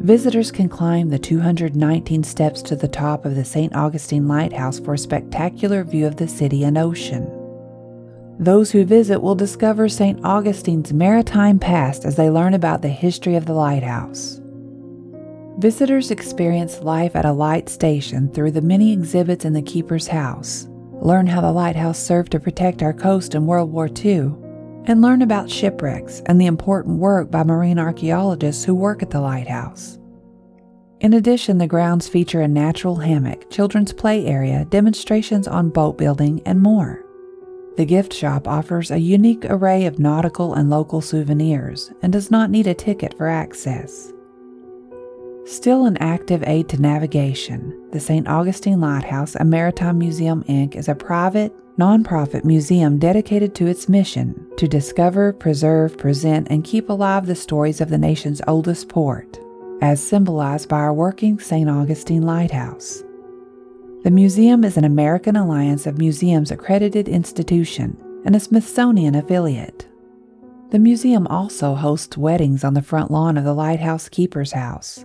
Visitors 0.00 0.52
can 0.52 0.68
climb 0.68 1.08
the 1.08 1.18
219 1.18 2.22
steps 2.22 2.62
to 2.62 2.76
the 2.76 2.86
top 2.86 3.24
of 3.24 3.34
the 3.34 3.44
St. 3.44 3.74
Augustine 3.74 4.28
Lighthouse 4.28 4.78
for 4.78 4.94
a 4.94 4.98
spectacular 4.98 5.82
view 5.82 6.06
of 6.06 6.16
the 6.16 6.28
city 6.28 6.62
and 6.64 6.76
ocean. 6.76 7.24
Those 8.38 8.70
who 8.70 8.84
visit 8.84 9.22
will 9.22 9.34
discover 9.34 9.88
St. 9.88 10.22
Augustine's 10.22 10.92
maritime 10.92 11.58
past 11.58 12.04
as 12.04 12.16
they 12.16 12.28
learn 12.28 12.52
about 12.52 12.82
the 12.82 12.88
history 12.88 13.34
of 13.34 13.46
the 13.46 13.54
lighthouse. 13.54 14.40
Visitors 15.58 16.10
experience 16.10 16.82
life 16.82 17.16
at 17.16 17.24
a 17.24 17.32
light 17.32 17.70
station 17.70 18.30
through 18.30 18.50
the 18.50 18.60
many 18.60 18.92
exhibits 18.92 19.46
in 19.46 19.54
the 19.54 19.62
keeper's 19.62 20.08
house, 20.08 20.68
learn 21.00 21.26
how 21.26 21.40
the 21.40 21.50
lighthouse 21.50 21.98
served 21.98 22.30
to 22.32 22.38
protect 22.38 22.82
our 22.82 22.92
coast 22.92 23.34
in 23.34 23.46
World 23.46 23.72
War 23.72 23.88
II, 23.88 24.32
and 24.86 25.02
learn 25.02 25.22
about 25.22 25.50
shipwrecks 25.50 26.22
and 26.26 26.40
the 26.40 26.46
important 26.46 26.98
work 26.98 27.30
by 27.30 27.42
marine 27.42 27.78
archaeologists 27.78 28.64
who 28.64 28.74
work 28.74 29.02
at 29.02 29.10
the 29.10 29.20
lighthouse. 29.20 29.98
In 31.00 31.12
addition, 31.12 31.58
the 31.58 31.66
grounds 31.66 32.08
feature 32.08 32.40
a 32.40 32.48
natural 32.48 32.96
hammock, 32.96 33.50
children's 33.50 33.92
play 33.92 34.24
area, 34.26 34.64
demonstrations 34.70 35.46
on 35.46 35.68
boat 35.68 35.98
building, 35.98 36.40
and 36.46 36.60
more. 36.60 37.04
The 37.76 37.84
gift 37.84 38.14
shop 38.14 38.48
offers 38.48 38.90
a 38.90 38.98
unique 38.98 39.44
array 39.44 39.84
of 39.84 39.98
nautical 39.98 40.54
and 40.54 40.70
local 40.70 41.02
souvenirs 41.02 41.92
and 42.00 42.12
does 42.12 42.30
not 42.30 42.50
need 42.50 42.66
a 42.66 42.72
ticket 42.72 43.14
for 43.18 43.26
access. 43.26 44.12
Still 45.44 45.84
an 45.84 45.98
active 45.98 46.42
aid 46.46 46.68
to 46.70 46.80
navigation, 46.80 47.90
the 47.92 48.00
St. 48.00 48.26
Augustine 48.26 48.80
Lighthouse 48.80 49.36
and 49.36 49.50
Maritime 49.50 49.98
Museum 49.98 50.42
Inc. 50.44 50.74
is 50.74 50.88
a 50.88 50.94
private, 50.94 51.54
nonprofit 51.78 52.44
museum 52.44 52.98
dedicated 52.98 53.54
to 53.54 53.66
its 53.66 53.88
mission 53.88 54.46
to 54.56 54.66
discover, 54.66 55.32
preserve, 55.32 55.98
present, 55.98 56.48
and 56.50 56.64
keep 56.64 56.88
alive 56.88 57.26
the 57.26 57.34
stories 57.34 57.80
of 57.80 57.90
the 57.90 57.98
nation's 57.98 58.40
oldest 58.48 58.88
port, 58.88 59.38
as 59.82 60.02
symbolized 60.02 60.68
by 60.68 60.78
our 60.78 60.94
working 60.94 61.38
St. 61.38 61.68
Augustine 61.68 62.22
Lighthouse. 62.22 63.02
The 64.04 64.10
museum 64.10 64.64
is 64.64 64.76
an 64.76 64.84
American 64.84 65.36
Alliance 65.36 65.86
of 65.86 65.98
Museums 65.98 66.50
accredited 66.50 67.08
institution 67.08 67.96
and 68.24 68.34
a 68.34 68.40
Smithsonian 68.40 69.14
affiliate. 69.14 69.86
The 70.70 70.78
museum 70.78 71.26
also 71.26 71.74
hosts 71.74 72.16
weddings 72.16 72.64
on 72.64 72.74
the 72.74 72.82
front 72.82 73.10
lawn 73.10 73.36
of 73.36 73.44
the 73.44 73.54
Lighthouse 73.54 74.08
Keeper's 74.08 74.52
House. 74.52 75.04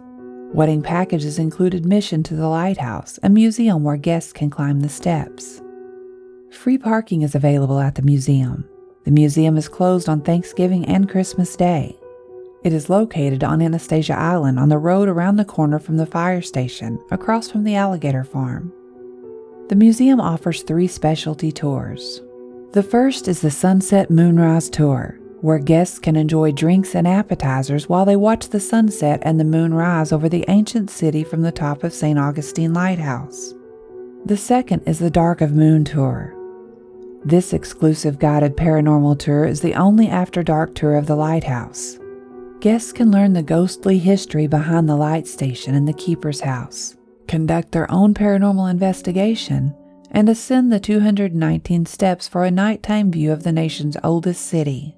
Wedding 0.54 0.82
packages 0.82 1.38
include 1.38 1.74
admission 1.74 2.24
to 2.24 2.36
the 2.36 2.48
lighthouse, 2.48 3.20
a 3.24 3.30
museum 3.30 3.84
where 3.84 3.98
guests 3.98 4.34
can 4.34 4.50
climb 4.50 4.82
the 4.82 4.90
steps. 4.90 5.62
Free 6.52 6.78
parking 6.78 7.22
is 7.22 7.34
available 7.34 7.80
at 7.80 7.96
the 7.96 8.02
museum. 8.02 8.68
The 9.06 9.12
museum 9.12 9.58
is 9.58 9.70
closed 9.70 10.10
on 10.10 10.22
Thanksgiving 10.22 10.86
and 10.86 11.10
Christmas 11.10 11.56
Day. 11.56 11.98
It 12.64 12.74
is 12.74 12.90
located 12.90 13.44
on 13.44 13.62
Anastasia 13.62 14.16
Island 14.16 14.60
on 14.60 14.70
the 14.70 14.78
road 14.78 15.08
around 15.08 15.38
the 15.38 15.46
corner 15.46 15.80
from 15.80 15.98
the 15.98 16.06
fire 16.06 16.42
station, 16.42 17.00
across 17.10 17.50
from 17.50 17.64
the 17.64 17.76
alligator 17.76 18.24
farm. 18.24 18.72
The 19.70 19.76
museum 19.76 20.20
offers 20.20 20.62
three 20.62 20.88
specialty 20.88 21.52
tours. 21.52 22.22
The 22.74 22.84
first 22.84 23.28
is 23.28 23.42
the 23.42 23.50
Sunset 23.50 24.12
Moonrise 24.12 24.70
Tour, 24.70 25.18
where 25.40 25.58
guests 25.58 26.00
can 26.00 26.16
enjoy 26.16 26.52
drinks 26.52 26.94
and 26.94 27.08
appetizers 27.08 27.88
while 27.88 28.06
they 28.06 28.18
watch 28.18 28.50
the 28.50 28.60
sunset 28.60 29.20
and 29.24 29.40
the 29.40 29.46
moon 29.46 29.74
rise 29.74 30.12
over 30.12 30.30
the 30.30 30.46
ancient 30.50 30.92
city 30.92 31.24
from 31.24 31.42
the 31.42 31.52
top 31.52 31.84
of 31.84 31.94
St. 31.94 32.20
Augustine 32.20 32.74
Lighthouse. 32.74 33.56
The 34.26 34.38
second 34.38 34.84
is 34.86 35.00
the 35.00 35.10
Dark 35.10 35.42
of 35.42 35.54
Moon 35.54 35.84
Tour, 35.84 36.36
this 37.24 37.54
exclusive 37.54 38.18
guided 38.18 38.58
paranormal 38.58 39.20
tour 39.20 39.46
is 39.46 39.62
the 39.62 39.76
only 39.76 40.08
after 40.08 40.42
dark 40.42 40.74
tour 40.74 40.96
of 40.96 41.06
the 41.06 41.16
lighthouse. 41.16 42.00
Guests 42.60 42.92
can 42.92 43.12
learn 43.12 43.34
the 43.34 43.44
ghostly 43.44 44.00
history 44.00 44.48
behind 44.48 44.90
the 44.90 44.96
light 44.96 45.28
station 45.28 45.76
and 45.76 45.88
the 45.88 45.94
keeper's 45.94 46.42
house, 46.42 46.96
conduct 47.28 47.72
their 47.72 47.90
own 47.92 48.14
paranormal 48.14 48.70
investigation, 48.70 49.76
and 50.12 50.30
ascend 50.30 50.72
the 50.72 50.80
219 50.80 51.86
steps 51.86 52.28
for 52.28 52.44
a 52.44 52.52
nighttime 52.52 53.12
view 53.12 53.32
of 53.32 53.44
the 53.44 53.52
nation's 53.52 53.98
oldest 54.04 54.46
city. 54.46 54.96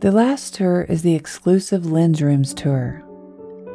The 0.00 0.12
last 0.12 0.54
tour 0.54 0.82
is 0.88 1.02
the 1.02 1.14
exclusive 1.14 1.86
Lens 1.86 2.22
Rooms 2.22 2.54
tour. 2.54 3.02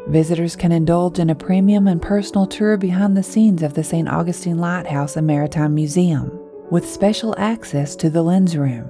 Visitors 0.07 0.55
can 0.55 0.71
indulge 0.71 1.19
in 1.19 1.29
a 1.29 1.35
premium 1.35 1.87
and 1.87 2.01
personal 2.01 2.47
tour 2.47 2.75
behind 2.75 3.15
the 3.15 3.23
scenes 3.23 3.61
of 3.61 3.75
the 3.75 3.83
St. 3.83 4.09
Augustine 4.09 4.57
Lighthouse 4.57 5.15
and 5.15 5.27
Maritime 5.27 5.75
Museum 5.75 6.40
with 6.71 6.89
special 6.89 7.35
access 7.37 7.97
to 7.97 8.09
the 8.09 8.23
lens 8.23 8.55
room. 8.55 8.87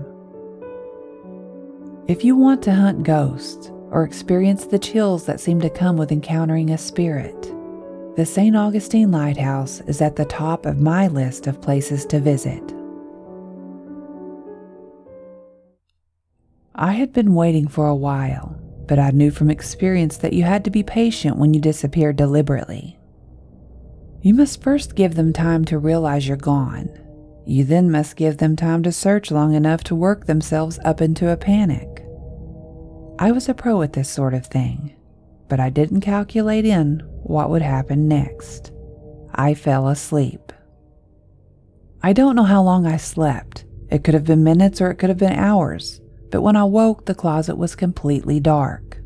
If 2.07 2.23
you 2.23 2.35
want 2.35 2.61
to 2.63 2.73
hunt 2.73 3.01
ghosts 3.01 3.71
or 3.89 4.03
experience 4.03 4.65
the 4.65 4.77
chills 4.77 5.25
that 5.25 5.39
seem 5.39 5.59
to 5.61 5.69
come 5.69 5.97
with 5.97 6.11
encountering 6.11 6.69
a 6.69 6.77
spirit, 6.77 7.41
the 8.15 8.25
St. 8.25 8.55
Augustine 8.55 9.09
Lighthouse 9.09 9.81
is 9.87 9.99
at 9.99 10.15
the 10.15 10.25
top 10.25 10.67
of 10.67 10.79
my 10.79 11.07
list 11.07 11.47
of 11.47 11.59
places 11.59 12.05
to 12.05 12.19
visit. 12.19 12.61
I 16.75 16.91
had 16.91 17.11
been 17.13 17.33
waiting 17.33 17.67
for 17.67 17.87
a 17.87 17.95
while, 17.95 18.59
but 18.87 18.99
I 18.99 19.09
knew 19.09 19.31
from 19.31 19.49
experience 19.49 20.17
that 20.17 20.33
you 20.33 20.43
had 20.43 20.63
to 20.65 20.71
be 20.71 20.83
patient 20.83 21.37
when 21.37 21.55
you 21.55 21.59
disappear 21.59 22.13
deliberately. 22.13 22.99
You 24.21 24.35
must 24.35 24.61
first 24.61 24.93
give 24.93 25.15
them 25.15 25.33
time 25.33 25.65
to 25.65 25.79
realize 25.79 26.27
you're 26.27 26.37
gone 26.37 26.95
you 27.45 27.63
then 27.63 27.91
must 27.91 28.15
give 28.15 28.37
them 28.37 28.55
time 28.55 28.83
to 28.83 28.91
search 28.91 29.31
long 29.31 29.53
enough 29.53 29.83
to 29.85 29.95
work 29.95 30.25
themselves 30.25 30.79
up 30.85 31.01
into 31.01 31.29
a 31.29 31.37
panic. 31.37 32.05
I 33.19 33.31
was 33.31 33.49
a 33.49 33.53
pro 33.53 33.81
at 33.81 33.93
this 33.93 34.09
sort 34.09 34.33
of 34.33 34.45
thing, 34.45 34.95
but 35.47 35.59
I 35.59 35.69
didn't 35.69 36.01
calculate 36.01 36.65
in 36.65 37.01
what 37.23 37.49
would 37.49 37.61
happen 37.61 38.07
next. 38.07 38.71
I 39.33 39.53
fell 39.53 39.87
asleep. 39.87 40.51
I 42.03 42.13
don't 42.13 42.35
know 42.35 42.43
how 42.43 42.63
long 42.63 42.85
I 42.85 42.97
slept. 42.97 43.65
It 43.89 44.03
could 44.03 44.13
have 44.13 44.25
been 44.25 44.43
minutes 44.43 44.81
or 44.81 44.89
it 44.89 44.95
could 44.95 45.09
have 45.09 45.19
been 45.19 45.33
hours, 45.33 46.01
but 46.31 46.41
when 46.41 46.55
I 46.55 46.63
woke, 46.63 47.05
the 47.05 47.15
closet 47.15 47.57
was 47.57 47.75
completely 47.75 48.39
dark. 48.39 48.97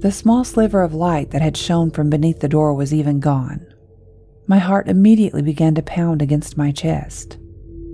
The 0.00 0.12
small 0.12 0.44
sliver 0.44 0.82
of 0.82 0.94
light 0.94 1.30
that 1.30 1.42
had 1.42 1.56
shone 1.56 1.90
from 1.90 2.10
beneath 2.10 2.40
the 2.40 2.48
door 2.48 2.74
was 2.74 2.92
even 2.92 3.20
gone. 3.20 3.66
My 4.46 4.58
heart 4.58 4.88
immediately 4.88 5.42
began 5.42 5.74
to 5.76 5.82
pound 5.82 6.22
against 6.22 6.56
my 6.56 6.72
chest. 6.72 7.38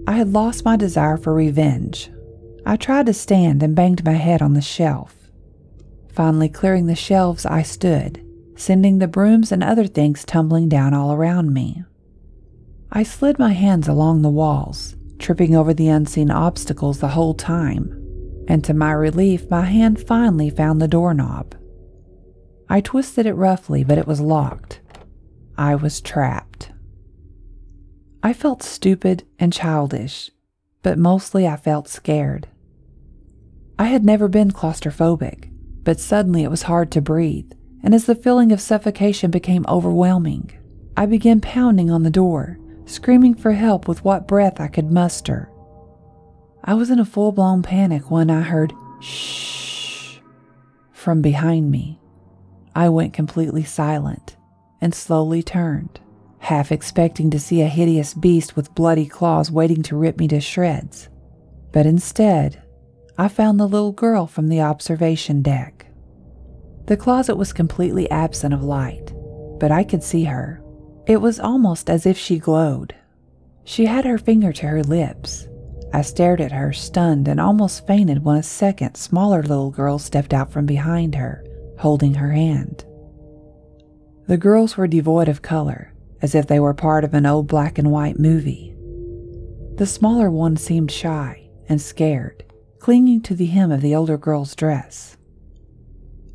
I 0.06 0.12
had 0.12 0.32
lost 0.32 0.64
my 0.64 0.76
desire 0.76 1.16
for 1.16 1.34
revenge. 1.34 2.10
I 2.64 2.76
tried 2.76 3.06
to 3.06 3.12
stand 3.12 3.62
and 3.62 3.74
banged 3.74 4.04
my 4.04 4.12
head 4.12 4.40
on 4.40 4.52
the 4.52 4.60
shelf. 4.60 5.14
Finally, 6.12 6.48
clearing 6.48 6.86
the 6.86 6.94
shelves, 6.94 7.44
I 7.44 7.62
stood, 7.62 8.24
sending 8.56 8.98
the 8.98 9.08
brooms 9.08 9.52
and 9.52 9.62
other 9.62 9.86
things 9.86 10.24
tumbling 10.24 10.68
down 10.68 10.94
all 10.94 11.12
around 11.12 11.52
me. 11.52 11.82
I 12.90 13.02
slid 13.02 13.38
my 13.38 13.52
hands 13.52 13.88
along 13.88 14.22
the 14.22 14.30
walls, 14.30 14.96
tripping 15.18 15.54
over 15.54 15.74
the 15.74 15.88
unseen 15.88 16.30
obstacles 16.30 17.00
the 17.00 17.08
whole 17.08 17.34
time, 17.34 17.90
and 18.48 18.62
to 18.64 18.74
my 18.74 18.92
relief, 18.92 19.50
my 19.50 19.64
hand 19.64 20.00
finally 20.06 20.50
found 20.50 20.80
the 20.80 20.88
doorknob. 20.88 21.54
I 22.68 22.80
twisted 22.80 23.26
it 23.26 23.34
roughly, 23.34 23.84
but 23.84 23.98
it 23.98 24.06
was 24.06 24.20
locked. 24.20 24.80
I 25.58 25.74
was 25.74 26.00
trapped. 26.00 26.70
I 28.26 28.32
felt 28.32 28.60
stupid 28.60 29.22
and 29.38 29.52
childish, 29.52 30.32
but 30.82 30.98
mostly 30.98 31.46
I 31.46 31.54
felt 31.54 31.86
scared. 31.86 32.48
I 33.78 33.84
had 33.84 34.04
never 34.04 34.26
been 34.26 34.50
claustrophobic, 34.50 35.48
but 35.84 36.00
suddenly 36.00 36.42
it 36.42 36.50
was 36.50 36.62
hard 36.62 36.90
to 36.90 37.00
breathe, 37.00 37.52
and 37.84 37.94
as 37.94 38.06
the 38.06 38.16
feeling 38.16 38.50
of 38.50 38.60
suffocation 38.60 39.30
became 39.30 39.64
overwhelming, 39.68 40.50
I 40.96 41.06
began 41.06 41.40
pounding 41.40 41.88
on 41.88 42.02
the 42.02 42.10
door, 42.10 42.58
screaming 42.84 43.36
for 43.36 43.52
help 43.52 43.86
with 43.86 44.04
what 44.04 44.26
breath 44.26 44.60
I 44.60 44.66
could 44.66 44.90
muster. 44.90 45.48
I 46.64 46.74
was 46.74 46.90
in 46.90 46.98
a 46.98 47.04
full 47.04 47.30
blown 47.30 47.62
panic 47.62 48.10
when 48.10 48.28
I 48.28 48.40
heard 48.40 48.72
shh 48.98 50.18
from 50.90 51.22
behind 51.22 51.70
me. 51.70 52.00
I 52.74 52.88
went 52.88 53.12
completely 53.12 53.62
silent 53.62 54.36
and 54.80 54.92
slowly 54.92 55.44
turned 55.44 56.00
half 56.46 56.70
expecting 56.70 57.28
to 57.28 57.40
see 57.40 57.60
a 57.60 57.66
hideous 57.66 58.14
beast 58.14 58.54
with 58.54 58.72
bloody 58.76 59.04
claws 59.04 59.50
waiting 59.50 59.82
to 59.82 59.96
rip 59.96 60.16
me 60.16 60.28
to 60.28 60.40
shreds. 60.40 61.08
But 61.72 61.86
instead, 61.86 62.62
I 63.18 63.26
found 63.26 63.58
the 63.58 63.66
little 63.66 63.90
girl 63.90 64.28
from 64.28 64.48
the 64.48 64.60
observation 64.60 65.42
deck. 65.42 65.86
The 66.86 66.96
closet 66.96 67.34
was 67.34 67.52
completely 67.52 68.08
absent 68.12 68.54
of 68.54 68.62
light, 68.62 69.12
but 69.58 69.72
I 69.72 69.82
could 69.82 70.04
see 70.04 70.22
her. 70.22 70.62
It 71.08 71.20
was 71.20 71.40
almost 71.40 71.90
as 71.90 72.06
if 72.06 72.16
she 72.16 72.38
glowed. 72.38 72.94
She 73.64 73.86
had 73.86 74.04
her 74.04 74.16
finger 74.16 74.52
to 74.52 74.68
her 74.68 74.84
lips. 74.84 75.48
I 75.92 76.02
stared 76.02 76.40
at 76.40 76.52
her, 76.52 76.72
stunned, 76.72 77.26
and 77.26 77.40
almost 77.40 77.88
fainted 77.88 78.22
when 78.22 78.36
a 78.36 78.42
second, 78.44 78.96
smaller 78.96 79.42
little 79.42 79.72
girl 79.72 79.98
stepped 79.98 80.32
out 80.32 80.52
from 80.52 80.64
behind 80.64 81.16
her, 81.16 81.44
holding 81.78 82.14
her 82.14 82.30
hand. 82.30 82.84
The 84.28 84.36
girls 84.36 84.76
were 84.76 84.86
devoid 84.86 85.28
of 85.28 85.42
color, 85.42 85.92
as 86.22 86.34
if 86.34 86.46
they 86.46 86.60
were 86.60 86.74
part 86.74 87.04
of 87.04 87.14
an 87.14 87.26
old 87.26 87.46
black 87.46 87.78
and 87.78 87.90
white 87.90 88.18
movie. 88.18 88.74
The 89.76 89.86
smaller 89.86 90.30
one 90.30 90.56
seemed 90.56 90.90
shy 90.90 91.50
and 91.68 91.80
scared, 91.80 92.44
clinging 92.78 93.20
to 93.22 93.34
the 93.34 93.46
hem 93.46 93.70
of 93.70 93.82
the 93.82 93.94
older 93.94 94.16
girl's 94.16 94.54
dress. 94.54 95.16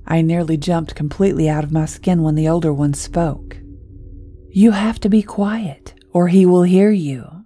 I 0.05 0.21
nearly 0.21 0.57
jumped 0.57 0.95
completely 0.95 1.49
out 1.49 1.63
of 1.63 1.71
my 1.71 1.85
skin 1.85 2.21
when 2.21 2.35
the 2.35 2.47
older 2.47 2.73
one 2.73 2.93
spoke. 2.93 3.57
You 4.49 4.71
have 4.71 4.99
to 4.99 5.09
be 5.09 5.23
quiet, 5.23 5.93
or 6.11 6.27
he 6.27 6.45
will 6.45 6.63
hear 6.63 6.91
you. 6.91 7.45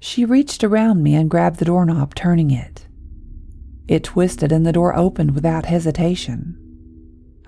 She 0.00 0.24
reached 0.24 0.62
around 0.62 1.02
me 1.02 1.14
and 1.14 1.28
grabbed 1.28 1.58
the 1.58 1.64
doorknob, 1.64 2.14
turning 2.14 2.50
it. 2.50 2.86
It 3.88 4.04
twisted 4.04 4.52
and 4.52 4.64
the 4.64 4.72
door 4.72 4.94
opened 4.94 5.34
without 5.34 5.66
hesitation. 5.66 6.56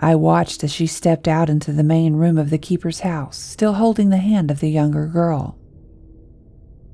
I 0.02 0.14
watched 0.14 0.64
as 0.64 0.72
she 0.72 0.86
stepped 0.86 1.28
out 1.28 1.50
into 1.50 1.72
the 1.72 1.82
main 1.82 2.16
room 2.16 2.38
of 2.38 2.48
the 2.48 2.56
keeper's 2.56 3.00
house, 3.00 3.36
still 3.38 3.74
holding 3.74 4.08
the 4.08 4.16
hand 4.16 4.50
of 4.50 4.60
the 4.60 4.70
younger 4.70 5.06
girl. 5.06 5.58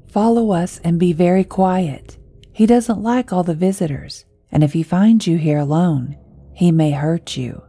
Follow 0.09 0.51
us 0.51 0.81
and 0.83 0.99
be 0.99 1.13
very 1.13 1.45
quiet. 1.45 2.19
He 2.53 2.67
doesn't 2.67 3.03
like 3.03 3.33
all 3.33 3.45
the 3.45 3.55
visitors, 3.55 4.25
and 4.51 4.65
if 4.65 4.73
he 4.73 4.83
finds 4.83 5.27
you 5.29 5.37
here 5.39 5.59
alone, 5.59 6.17
he 6.53 6.73
may 6.73 6.91
hurt 6.91 7.37
you, 7.37 7.63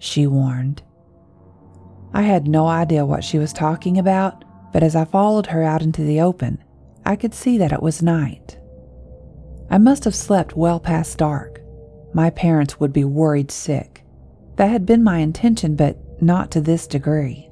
she 0.00 0.26
warned. 0.26 0.82
I 2.12 2.22
had 2.22 2.48
no 2.48 2.66
idea 2.66 3.06
what 3.06 3.22
she 3.22 3.38
was 3.38 3.52
talking 3.52 3.96
about, 3.96 4.44
but 4.72 4.82
as 4.82 4.96
I 4.96 5.04
followed 5.04 5.46
her 5.46 5.62
out 5.62 5.82
into 5.82 6.02
the 6.02 6.20
open, 6.20 6.64
I 7.06 7.14
could 7.14 7.34
see 7.34 7.58
that 7.58 7.72
it 7.72 7.82
was 7.82 8.02
night. 8.02 8.58
I 9.70 9.78
must 9.78 10.02
have 10.02 10.16
slept 10.16 10.56
well 10.56 10.80
past 10.80 11.18
dark. 11.18 11.60
My 12.12 12.30
parents 12.30 12.80
would 12.80 12.92
be 12.92 13.04
worried 13.04 13.52
sick. 13.52 13.89
That 14.60 14.68
had 14.68 14.84
been 14.84 15.02
my 15.02 15.20
intention, 15.20 15.74
but 15.74 15.96
not 16.20 16.50
to 16.50 16.60
this 16.60 16.86
degree. 16.86 17.48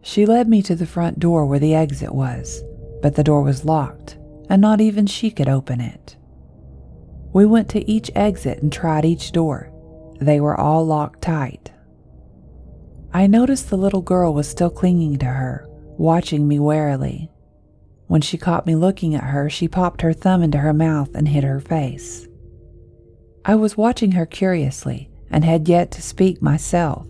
She 0.00 0.24
led 0.24 0.48
me 0.48 0.62
to 0.62 0.74
the 0.74 0.86
front 0.86 1.18
door 1.18 1.44
where 1.44 1.58
the 1.58 1.74
exit 1.74 2.14
was, 2.14 2.64
but 3.02 3.16
the 3.16 3.22
door 3.22 3.42
was 3.42 3.66
locked, 3.66 4.16
and 4.48 4.62
not 4.62 4.80
even 4.80 5.04
she 5.04 5.30
could 5.30 5.46
open 5.46 5.82
it. 5.82 6.16
We 7.34 7.44
went 7.44 7.68
to 7.68 7.86
each 7.86 8.10
exit 8.14 8.62
and 8.62 8.72
tried 8.72 9.04
each 9.04 9.30
door. 9.32 9.70
They 10.22 10.40
were 10.40 10.58
all 10.58 10.86
locked 10.86 11.20
tight. 11.20 11.70
I 13.12 13.26
noticed 13.26 13.68
the 13.68 13.76
little 13.76 14.00
girl 14.00 14.32
was 14.32 14.48
still 14.48 14.70
clinging 14.70 15.18
to 15.18 15.26
her, 15.26 15.68
watching 15.98 16.48
me 16.48 16.58
warily. 16.58 17.30
When 18.06 18.22
she 18.22 18.38
caught 18.38 18.64
me 18.64 18.74
looking 18.74 19.14
at 19.14 19.24
her, 19.24 19.50
she 19.50 19.68
popped 19.68 20.00
her 20.00 20.14
thumb 20.14 20.42
into 20.42 20.56
her 20.56 20.72
mouth 20.72 21.14
and 21.14 21.28
hid 21.28 21.44
her 21.44 21.60
face. 21.60 22.26
I 23.44 23.56
was 23.56 23.76
watching 23.76 24.12
her 24.12 24.24
curiously 24.24 25.10
and 25.30 25.44
had 25.44 25.68
yet 25.68 25.90
to 25.92 26.02
speak 26.02 26.40
myself. 26.42 27.06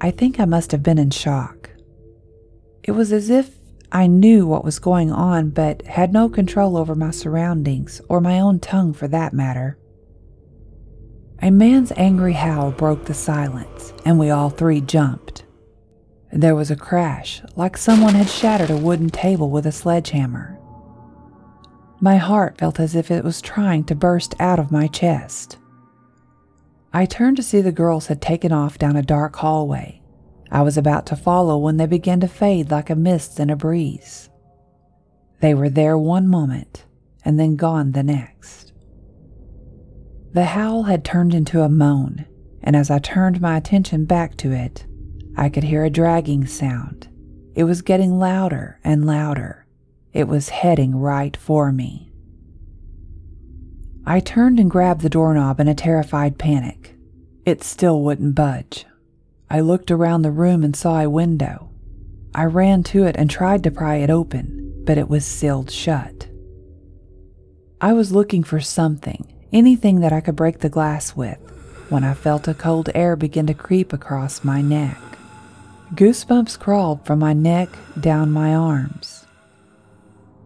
I 0.00 0.10
think 0.10 0.38
I 0.38 0.44
must 0.44 0.72
have 0.72 0.82
been 0.82 0.98
in 0.98 1.10
shock. 1.10 1.70
It 2.82 2.92
was 2.92 3.12
as 3.12 3.30
if 3.30 3.58
I 3.90 4.06
knew 4.06 4.46
what 4.46 4.64
was 4.64 4.78
going 4.78 5.10
on 5.10 5.50
but 5.50 5.82
had 5.86 6.12
no 6.12 6.28
control 6.28 6.76
over 6.76 6.94
my 6.94 7.10
surroundings 7.10 8.00
or 8.08 8.20
my 8.20 8.40
own 8.40 8.60
tongue 8.60 8.92
for 8.92 9.08
that 9.08 9.32
matter. 9.32 9.78
A 11.42 11.50
man's 11.50 11.92
angry 11.96 12.32
howl 12.32 12.70
broke 12.70 13.04
the 13.04 13.14
silence, 13.14 13.92
and 14.04 14.18
we 14.18 14.30
all 14.30 14.48
three 14.50 14.80
jumped. 14.80 15.44
There 16.32 16.54
was 16.54 16.70
a 16.70 16.76
crash, 16.76 17.42
like 17.56 17.76
someone 17.76 18.14
had 18.14 18.28
shattered 18.28 18.70
a 18.70 18.76
wooden 18.76 19.10
table 19.10 19.50
with 19.50 19.66
a 19.66 19.72
sledgehammer. 19.72 20.58
My 22.00 22.16
heart 22.16 22.58
felt 22.58 22.80
as 22.80 22.94
if 22.94 23.10
it 23.10 23.24
was 23.24 23.40
trying 23.40 23.84
to 23.84 23.94
burst 23.94 24.34
out 24.40 24.58
of 24.58 24.72
my 24.72 24.86
chest. 24.86 25.58
I 26.96 27.04
turned 27.04 27.36
to 27.36 27.42
see 27.42 27.60
the 27.60 27.72
girls 27.72 28.06
had 28.06 28.22
taken 28.22 28.52
off 28.52 28.78
down 28.78 28.96
a 28.96 29.02
dark 29.02 29.36
hallway. 29.36 30.00
I 30.50 30.62
was 30.62 30.78
about 30.78 31.04
to 31.08 31.14
follow 31.14 31.58
when 31.58 31.76
they 31.76 31.84
began 31.84 32.20
to 32.20 32.26
fade 32.26 32.70
like 32.70 32.88
a 32.88 32.96
mist 32.96 33.38
in 33.38 33.50
a 33.50 33.54
breeze. 33.54 34.30
They 35.40 35.52
were 35.52 35.68
there 35.68 35.98
one 35.98 36.26
moment 36.26 36.86
and 37.22 37.38
then 37.38 37.56
gone 37.56 37.92
the 37.92 38.02
next. 38.02 38.72
The 40.32 40.46
howl 40.46 40.84
had 40.84 41.04
turned 41.04 41.34
into 41.34 41.60
a 41.60 41.68
moan, 41.68 42.24
and 42.62 42.74
as 42.74 42.90
I 42.90 42.98
turned 42.98 43.42
my 43.42 43.58
attention 43.58 44.06
back 44.06 44.38
to 44.38 44.52
it, 44.52 44.86
I 45.36 45.50
could 45.50 45.64
hear 45.64 45.84
a 45.84 45.90
dragging 45.90 46.46
sound. 46.46 47.10
It 47.54 47.64
was 47.64 47.82
getting 47.82 48.18
louder 48.18 48.80
and 48.82 49.04
louder. 49.04 49.66
It 50.14 50.28
was 50.28 50.48
heading 50.48 50.96
right 50.96 51.36
for 51.36 51.72
me. 51.72 52.05
I 54.08 54.20
turned 54.20 54.60
and 54.60 54.70
grabbed 54.70 55.00
the 55.00 55.10
doorknob 55.10 55.58
in 55.58 55.66
a 55.66 55.74
terrified 55.74 56.38
panic. 56.38 56.94
It 57.44 57.64
still 57.64 58.02
wouldn't 58.02 58.36
budge. 58.36 58.86
I 59.50 59.60
looked 59.60 59.90
around 59.90 60.22
the 60.22 60.30
room 60.30 60.62
and 60.62 60.76
saw 60.76 61.00
a 61.00 61.10
window. 61.10 61.70
I 62.32 62.44
ran 62.44 62.84
to 62.84 63.04
it 63.04 63.16
and 63.16 63.28
tried 63.28 63.64
to 63.64 63.70
pry 63.70 63.96
it 63.96 64.10
open, 64.10 64.82
but 64.84 64.96
it 64.96 65.08
was 65.08 65.24
sealed 65.24 65.72
shut. 65.72 66.28
I 67.80 67.92
was 67.94 68.12
looking 68.12 68.44
for 68.44 68.60
something, 68.60 69.32
anything 69.52 70.00
that 70.00 70.12
I 70.12 70.20
could 70.20 70.36
break 70.36 70.60
the 70.60 70.68
glass 70.68 71.16
with, 71.16 71.38
when 71.88 72.04
I 72.04 72.14
felt 72.14 72.46
a 72.46 72.54
cold 72.54 72.90
air 72.94 73.16
begin 73.16 73.46
to 73.48 73.54
creep 73.54 73.92
across 73.92 74.44
my 74.44 74.60
neck. 74.60 74.98
Goosebumps 75.94 76.58
crawled 76.58 77.04
from 77.04 77.18
my 77.18 77.32
neck 77.32 77.70
down 77.98 78.30
my 78.30 78.54
arms. 78.54 79.26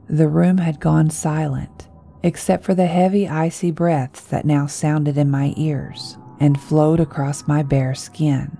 The 0.09 0.29
room 0.29 0.59
had 0.59 0.81
gone 0.81 1.11
silent, 1.11 1.80
except 2.23 2.65
for 2.65 2.75
the 2.75 2.87
heavy, 2.87 3.29
icy 3.29 3.71
breaths 3.71 4.23
that 4.23 4.45
now 4.45 4.67
sounded 4.67 5.17
in 5.17 5.31
my 5.31 5.55
ears 5.57 6.17
and 6.39 6.61
flowed 6.61 7.01
across 7.01 7.47
my 7.47 7.63
bare 7.63 7.95
skin. 7.95 8.57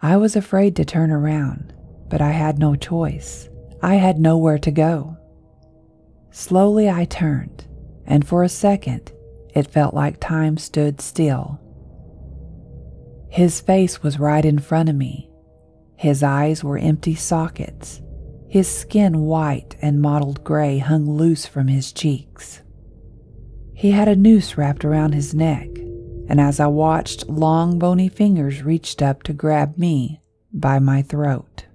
I 0.00 0.16
was 0.16 0.36
afraid 0.36 0.76
to 0.76 0.84
turn 0.84 1.10
around, 1.10 1.72
but 2.08 2.20
I 2.20 2.30
had 2.30 2.58
no 2.58 2.76
choice. 2.76 3.48
I 3.82 3.94
had 3.96 4.18
nowhere 4.18 4.58
to 4.58 4.70
go. 4.70 5.16
Slowly 6.30 6.90
I 6.90 7.04
turned, 7.04 7.66
and 8.06 8.26
for 8.26 8.42
a 8.42 8.48
second 8.48 9.12
it 9.54 9.70
felt 9.70 9.94
like 9.94 10.20
time 10.20 10.58
stood 10.58 11.00
still. 11.00 11.60
His 13.28 13.60
face 13.60 14.02
was 14.02 14.18
right 14.18 14.44
in 14.44 14.58
front 14.58 14.88
of 14.88 14.96
me. 14.96 15.30
His 15.96 16.22
eyes 16.22 16.62
were 16.62 16.78
empty 16.78 17.14
sockets. 17.14 18.02
His 18.54 18.68
skin, 18.68 19.22
white 19.22 19.74
and 19.82 20.00
mottled 20.00 20.44
gray, 20.44 20.78
hung 20.78 21.10
loose 21.10 21.44
from 21.44 21.66
his 21.66 21.90
cheeks. 21.92 22.62
He 23.72 23.90
had 23.90 24.06
a 24.06 24.14
noose 24.14 24.56
wrapped 24.56 24.84
around 24.84 25.12
his 25.12 25.34
neck, 25.34 25.66
and 26.28 26.40
as 26.40 26.60
I 26.60 26.68
watched, 26.68 27.28
long 27.28 27.80
bony 27.80 28.08
fingers 28.08 28.62
reached 28.62 29.02
up 29.02 29.24
to 29.24 29.32
grab 29.32 29.76
me 29.76 30.20
by 30.52 30.78
my 30.78 31.02
throat. 31.02 31.66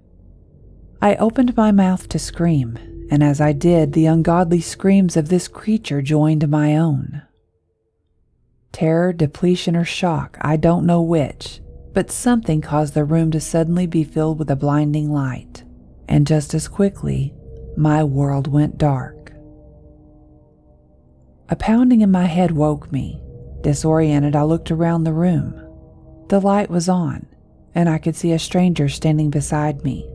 I 1.02 1.16
opened 1.16 1.54
my 1.54 1.70
mouth 1.70 2.08
to 2.08 2.18
scream, 2.18 2.78
and 3.10 3.22
as 3.22 3.42
I 3.42 3.52
did, 3.52 3.92
the 3.92 4.06
ungodly 4.06 4.62
screams 4.62 5.18
of 5.18 5.28
this 5.28 5.48
creature 5.48 6.00
joined 6.00 6.48
my 6.48 6.78
own. 6.78 7.20
Terror, 8.72 9.12
depletion, 9.12 9.76
or 9.76 9.84
shock, 9.84 10.38
I 10.40 10.56
don't 10.56 10.86
know 10.86 11.02
which, 11.02 11.60
but 11.92 12.10
something 12.10 12.62
caused 12.62 12.94
the 12.94 13.04
room 13.04 13.30
to 13.32 13.38
suddenly 13.40 13.86
be 13.86 14.02
filled 14.02 14.38
with 14.38 14.50
a 14.50 14.56
blinding 14.56 15.12
light, 15.12 15.64
and 16.10 16.26
just 16.26 16.52
as 16.52 16.68
quickly, 16.68 17.32
my 17.76 18.02
world 18.02 18.48
went 18.48 18.76
dark. 18.76 19.32
A 21.48 21.56
pounding 21.56 22.00
in 22.00 22.10
my 22.10 22.26
head 22.26 22.50
woke 22.50 22.92
me. 22.92 23.22
Disoriented, 23.62 24.34
I 24.34 24.42
looked 24.42 24.70
around 24.70 25.04
the 25.04 25.12
room. 25.12 25.54
The 26.28 26.40
light 26.40 26.68
was 26.68 26.88
on, 26.88 27.26
and 27.74 27.88
I 27.88 27.98
could 27.98 28.16
see 28.16 28.32
a 28.32 28.38
stranger 28.38 28.88
standing 28.88 29.30
beside 29.30 29.84
me. 29.84 30.08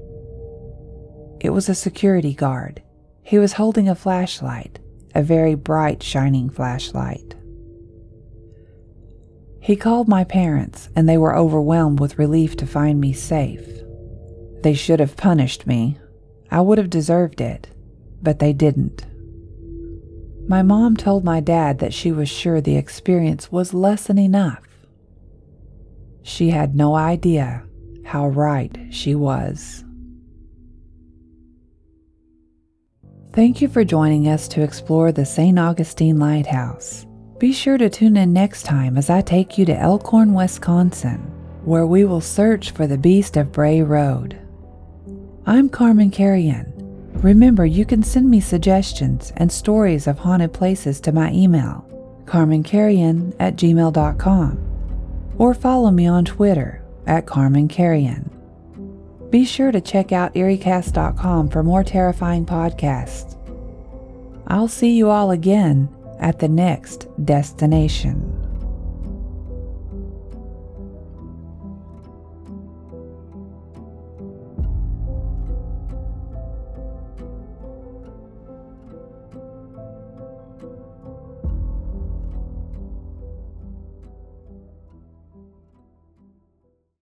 It 1.39 1.51
was 1.51 1.69
a 1.69 1.75
security 1.75 2.34
guard. 2.34 2.81
He 3.21 3.38
was 3.38 3.53
holding 3.53 3.88
a 3.88 3.95
flashlight, 3.95 4.79
a 5.13 5.23
very 5.23 5.55
bright, 5.55 6.03
shining 6.03 6.49
flashlight. 6.49 7.36
He 9.62 9.75
called 9.75 10.08
my 10.08 10.23
parents, 10.25 10.89
and 10.95 11.08
they 11.08 11.17
were 11.17 11.36
overwhelmed 11.36 11.99
with 11.99 12.19
relief 12.19 12.58
to 12.58 12.67
find 12.67 12.99
me 12.99 13.13
safe. 13.13 13.85
They 14.65 14.73
should 14.73 14.99
have 14.99 15.15
punished 15.15 15.67
me. 15.67 15.99
I 16.49 16.60
would 16.60 16.80
have 16.80 16.89
deserved 16.89 17.39
it, 17.39 17.67
but 18.23 18.39
they 18.39 18.51
didn't. 18.51 19.06
My 20.47 20.63
mom 20.63 20.97
told 20.97 21.23
my 21.23 21.39
dad 21.39 21.78
that 21.78 21.93
she 21.93 22.12
was 22.12 22.30
sure 22.30 22.60
the 22.60 22.75
experience 22.75 23.51
was 23.51 23.75
lesson 23.75 24.17
enough. 24.17 24.63
She 26.23 26.50
had 26.50 26.75
no 26.75 26.96
idea 26.96 27.63
how 28.06 28.29
right 28.29 28.75
she 28.89 29.13
was. 29.13 29.83
Thank 33.33 33.62
you 33.62 33.67
for 33.67 33.83
joining 33.83 34.27
us 34.27 34.48
to 34.48 34.63
explore 34.63 35.12
the 35.12 35.27
St. 35.27 35.60
Augustine 35.60 36.17
Lighthouse. 36.17 37.06
Be 37.37 37.54
sure 37.54 37.77
to 37.77 37.87
tune 37.87 38.17
in 38.17 38.33
next 38.33 38.63
time 38.63 38.98
as 38.98 39.12
I 39.12 39.21
take 39.21 39.60
you 39.60 39.65
to 39.65 39.77
Elkhorn, 39.77 40.33
Wisconsin, 40.33 41.19
where 41.65 41.85
we 41.85 42.04
will 42.04 42.19
search 42.19 42.71
for 42.71 42.87
the 42.87 42.98
beast 42.98 43.37
of 43.37 43.52
Bray 43.52 43.83
Road. 43.83 44.42
I'm 45.48 45.69
Carman 45.69 46.10
Carrion. 46.10 46.73
Remember, 47.21 47.67
you 47.67 47.85
can 47.85 48.02
send 48.02 48.27
me 48.27 48.39
suggestions 48.39 49.31
and 49.37 49.52
stories 49.52 50.08
of 50.08 50.17
haunted 50.17 50.54
places 50.54 51.00
to 51.02 51.12
my 51.12 51.31
email, 51.31 51.85
carmancarrion 52.25 53.35
at 53.39 53.56
gmail.com, 53.56 55.35
or 55.37 55.54
follow 55.54 55.91
me 55.91 56.08
on 56.08 56.25
Twitter 56.25 56.83
at 57.06 57.27
Carman 57.27 57.67
Carrion. 57.67 58.31
Be 59.29 59.46
sure 59.46 59.71
to 59.71 59.81
check 59.81 60.12
out 60.12 60.33
eeriecast.com 60.33 61.50
for 61.50 61.62
more 61.62 61.83
terrifying 61.83 62.48
podcasts. 62.48 63.37
I'll 64.48 64.67
see 64.67 64.98
you 64.98 65.12
all 65.12 65.29
again 65.29 65.93
at 66.19 66.39
the 66.39 66.50
next 66.50 67.08
destination. 67.23 68.44